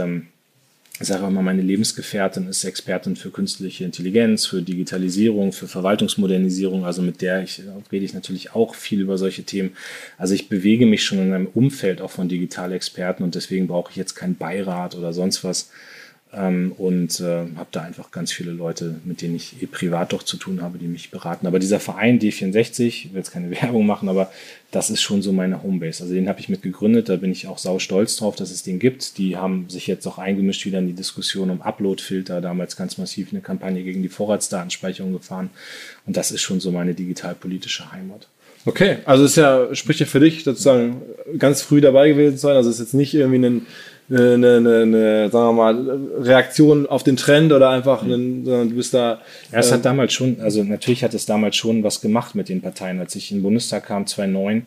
[1.01, 6.85] Ich sage immer, meine Lebensgefährtin ist Expertin für künstliche Intelligenz, für Digitalisierung, für Verwaltungsmodernisierung.
[6.85, 9.77] Also mit der ich, rede ich natürlich auch viel über solche Themen.
[10.19, 13.97] Also ich bewege mich schon in einem Umfeld auch von Digitalexperten und deswegen brauche ich
[13.97, 15.71] jetzt keinen Beirat oder sonst was,
[16.37, 20.23] ähm, und äh, habe da einfach ganz viele Leute, mit denen ich eh privat doch
[20.23, 21.47] zu tun habe, die mich beraten.
[21.47, 24.31] Aber dieser Verein D64, ich will jetzt keine Werbung machen, aber
[24.71, 26.03] das ist schon so meine Homebase.
[26.03, 28.63] Also den habe ich mit gegründet, da bin ich auch sau stolz drauf, dass es
[28.63, 29.19] den gibt.
[29.19, 33.29] Die haben sich jetzt auch eingemischt wieder in die Diskussion um Uploadfilter, damals ganz massiv
[33.33, 35.51] eine Kampagne gegen die Vorratsdatenspeicherung gefahren.
[36.07, 38.29] Und das ist schon so meine digitalpolitische Heimat.
[38.67, 41.03] Okay, also ist ja, spricht ja für dich sozusagen
[41.39, 42.57] ganz früh dabei gewesen sein.
[42.57, 43.67] Also ist jetzt nicht irgendwie ein
[44.11, 48.77] eine, eine, eine, sagen wir mal, Reaktion auf den Trend oder einfach, einen, sondern du
[48.77, 49.21] bist da.
[49.51, 52.49] Ja, es äh, hat damals schon, also natürlich hat es damals schon was gemacht mit
[52.49, 53.01] den Parteien.
[53.01, 54.67] Als ich in den Bundestag kam, 2009,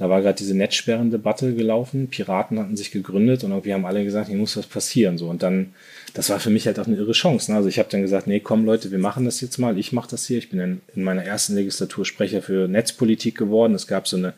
[0.00, 2.08] da war gerade diese Netzsperrendebatte gelaufen.
[2.08, 5.18] Piraten hatten sich gegründet und wir haben alle gesagt, hier muss was passieren.
[5.18, 5.74] So und dann,
[6.14, 7.50] das war für mich halt auch eine irre Chance.
[7.50, 7.58] Ne?
[7.58, 9.78] Also ich habe dann gesagt, nee, komm Leute, wir machen das jetzt mal.
[9.78, 10.38] Ich mache das hier.
[10.38, 13.74] Ich bin in, in meiner ersten Legislatur Sprecher für Netzpolitik geworden.
[13.74, 14.32] Es gab so eine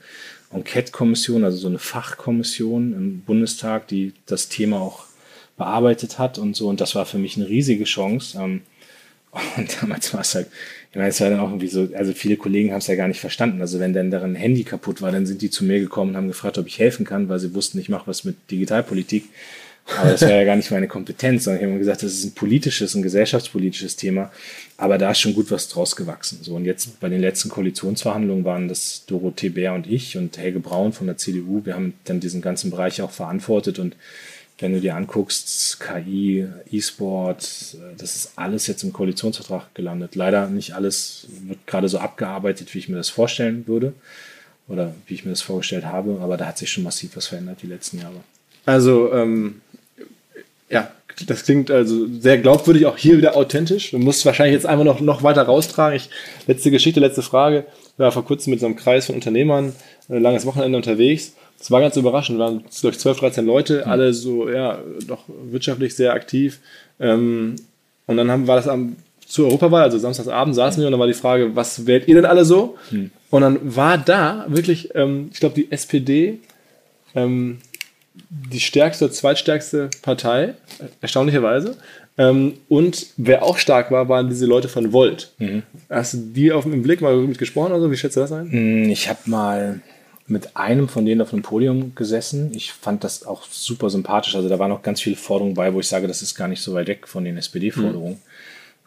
[0.53, 5.07] Enquete-Kommission, also so eine Fachkommission im Bundestag, die das Thema auch
[5.57, 6.69] bearbeitet hat und so.
[6.69, 8.39] Und das war für mich eine riesige Chance.
[8.41, 8.63] Ähm,
[9.57, 10.49] und damals war es halt,
[10.91, 13.09] ich meine, es war dann auch irgendwie so, also viele Kollegen haben es ja gar
[13.09, 13.61] nicht verstanden.
[13.61, 16.29] Also wenn dann deren Handy kaputt war, dann sind die zu mir gekommen und haben
[16.29, 19.25] gefragt, ob ich helfen kann, weil sie wussten, ich mache was mit Digitalpolitik.
[19.85, 22.35] Aber das wäre ja gar nicht meine Kompetenz, sondern ich habe gesagt, das ist ein
[22.35, 24.31] politisches, ein gesellschaftspolitisches Thema.
[24.77, 26.39] Aber da ist schon gut was draus gewachsen.
[26.43, 30.61] So, und jetzt bei den letzten Koalitionsverhandlungen waren das Dorothee Bär und ich und Helge
[30.61, 31.65] Braun von der CDU.
[31.65, 33.79] Wir haben dann diesen ganzen Bereich auch verantwortet.
[33.79, 33.97] Und
[34.59, 40.15] wenn du dir anguckst, KI, E-Sport, das ist alles jetzt im Koalitionsvertrag gelandet.
[40.15, 43.93] Leider nicht alles wird gerade so abgearbeitet, wie ich mir das vorstellen würde
[44.69, 46.21] oder wie ich mir das vorgestellt habe.
[46.23, 48.23] Aber da hat sich schon massiv was verändert die letzten Jahre.
[48.65, 49.61] Also, ähm,
[50.71, 50.91] ja,
[51.27, 53.91] das klingt also sehr glaubwürdig, auch hier wieder authentisch.
[53.91, 55.97] Du musst wahrscheinlich jetzt einfach noch, noch weiter raustragen.
[55.97, 56.11] Ich,
[56.47, 57.65] letzte Geschichte, letzte Frage.
[57.93, 59.73] Ich war vor kurzem mit so einem Kreis von Unternehmern
[60.09, 61.35] ein äh, langes Wochenende unterwegs.
[61.59, 62.39] Das war ganz überraschend.
[62.39, 63.91] Wir waren, glaube ich, 12, 13 Leute, mhm.
[63.91, 66.61] alle so, ja, doch wirtschaftlich sehr aktiv.
[66.99, 67.57] Ähm,
[68.07, 68.97] und dann haben, war das am,
[69.27, 72.25] zur Europawahl, also Samstagsabend saßen wir und dann war die Frage, was wählt ihr denn
[72.25, 72.77] alle so?
[72.91, 73.11] Mhm.
[73.31, 76.41] Und dann war da wirklich, ähm, ich glaube, die SPD,
[77.15, 77.59] ähm,
[78.29, 80.55] die stärkste, zweitstärkste Partei,
[81.01, 81.77] erstaunlicherweise.
[82.19, 85.33] Ähm, und wer auch stark war, waren diese Leute von Volt.
[85.39, 85.63] Mhm.
[85.89, 87.91] Hast du die auf dem Blick mal mit gesprochen oder so?
[87.91, 88.49] Wie schätzt du das ein?
[88.51, 89.81] Mm, ich habe mal
[90.27, 92.53] mit einem von denen auf einem Podium gesessen.
[92.55, 94.37] Ich fand das auch super sympathisch.
[94.37, 96.63] Also da waren noch ganz viele Forderungen bei, wo ich sage, das ist gar nicht
[96.63, 98.13] so weit weg von den SPD-Forderungen.
[98.13, 98.19] Mhm.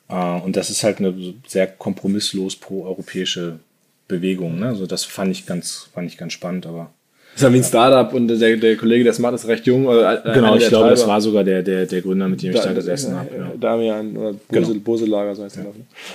[0.08, 1.16] Uh, und das ist halt eine
[1.48, 3.60] sehr kompromisslos pro-europäische
[4.08, 4.60] Bewegung.
[4.60, 4.68] Ne?
[4.68, 6.92] Also das fand ich ganz, fand ich ganz spannend, aber
[7.36, 9.88] ist ja wie ein Startup und der, der Kollege, der es macht, ist recht jung.
[9.88, 10.90] Oder, äh, genau, ich glaube, Treiber.
[10.92, 13.30] das war sogar der, der, der Gründer, mit dem ich da, gesessen habe.
[13.38, 13.52] Ja.
[13.60, 14.80] Damian oder Bose, genau.
[14.80, 15.64] Boselager, so heißt ja.
[15.64, 15.74] der.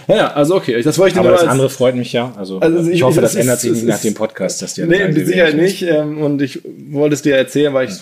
[0.08, 2.32] Naja, also okay, das wollte ich Aber das andere freut mich ja.
[2.38, 4.82] Also, also ich, ich, hoffe, das, das ändert sich nicht nach dem Podcast, dass die
[4.82, 5.82] Nee, mit Sicherheit nicht.
[5.82, 7.94] Ähm, und ich wollte es dir erzählen, weil ich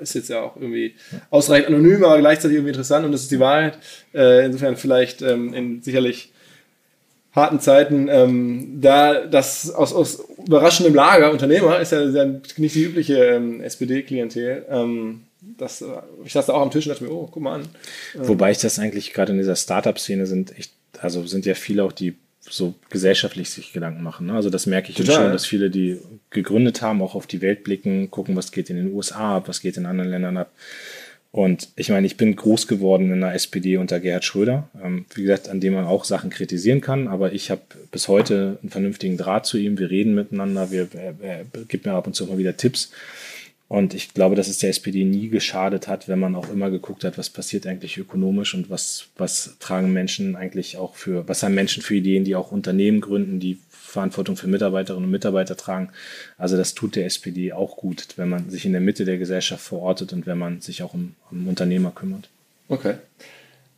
[0.00, 0.94] ist jetzt ja auch irgendwie
[1.30, 3.78] ausreichend anonym, aber gleichzeitig irgendwie interessant und das ist die Wahrheit.
[4.14, 6.30] Äh, insofern vielleicht ähm, in sicherlich
[7.32, 12.82] harten Zeiten, ähm, da das aus, aus überraschendem Lager Unternehmer ist ja, ja nicht die
[12.82, 14.66] übliche ähm, SPD-Klientel.
[14.68, 15.86] Ähm, das, äh,
[16.24, 17.68] ich saß da auch am Tisch und dachte mir, oh, guck mal an.
[18.14, 21.84] Ähm, Wobei ich das eigentlich gerade in dieser Startup-Szene sind echt, also sind ja viele
[21.84, 24.26] auch, die so gesellschaftlich sich Gedanken machen.
[24.26, 24.34] Ne?
[24.34, 25.98] Also das merke ich Total, schon, dass viele, die
[26.30, 29.60] gegründet haben, auch auf die Welt blicken, gucken, was geht in den USA ab, was
[29.60, 30.50] geht in anderen Ländern ab.
[31.32, 35.22] Und ich meine, ich bin groß geworden in der SPD unter Gerhard Schröder, ähm, wie
[35.22, 37.60] gesagt, an dem man auch Sachen kritisieren kann, aber ich habe
[37.92, 39.78] bis heute einen vernünftigen Draht zu ihm.
[39.78, 42.90] Wir reden miteinander, wir, er, er gibt mir ab und zu mal wieder Tipps.
[43.68, 47.04] Und ich glaube, dass es der SPD nie geschadet hat, wenn man auch immer geguckt
[47.04, 51.54] hat, was passiert eigentlich ökonomisch und was, was tragen Menschen eigentlich auch für, was haben
[51.54, 53.58] Menschen für Ideen, die auch Unternehmen gründen, die
[53.90, 55.90] Verantwortung für Mitarbeiterinnen und Mitarbeiter tragen.
[56.38, 59.62] Also das tut der SPD auch gut, wenn man sich in der Mitte der Gesellschaft
[59.62, 62.28] verortet und wenn man sich auch um, um Unternehmer kümmert.
[62.68, 62.94] Okay.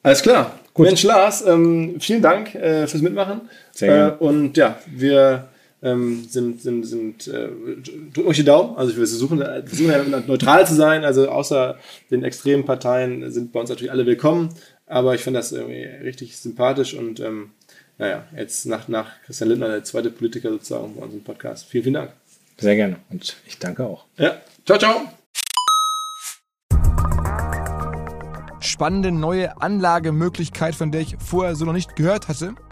[0.02, 0.58] Alles klar.
[0.74, 0.86] Gut.
[0.86, 3.42] Mensch, Lars, ähm, vielen Dank äh, fürs Mitmachen.
[3.72, 4.12] Sehr gerne.
[4.12, 5.48] Äh, und ja, wir
[5.82, 7.48] ähm, sind, sind, sind äh,
[8.12, 8.76] drückt euch die Daumen.
[8.76, 11.04] Also wir versuchen, wir versuchen ja neutral zu sein.
[11.04, 11.78] Also außer
[12.10, 14.50] den extremen Parteien sind bei uns natürlich alle willkommen.
[14.86, 17.50] Aber ich finde das irgendwie richtig sympathisch und ähm,
[18.03, 21.66] naja, jetzt nach, nach Christian Lindner, der zweite Politiker sozusagen bei unserem Podcast.
[21.66, 22.12] Vielen, vielen Dank.
[22.59, 24.07] Sehr gerne und ich danke auch.
[24.18, 25.09] Ja, ciao, ciao.
[28.61, 32.55] spannende neue Anlagemöglichkeit, von der ich vorher so noch nicht gehört hatte.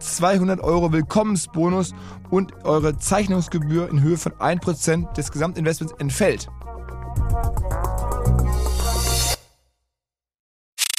[0.00, 1.92] 200 Euro Willkommensbonus
[2.30, 6.48] und eure Zeichnungsgebühr in Höhe von 1% des Gesamtinvestments entfällt.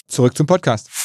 [0.08, 1.01] Zurück zum Podcast.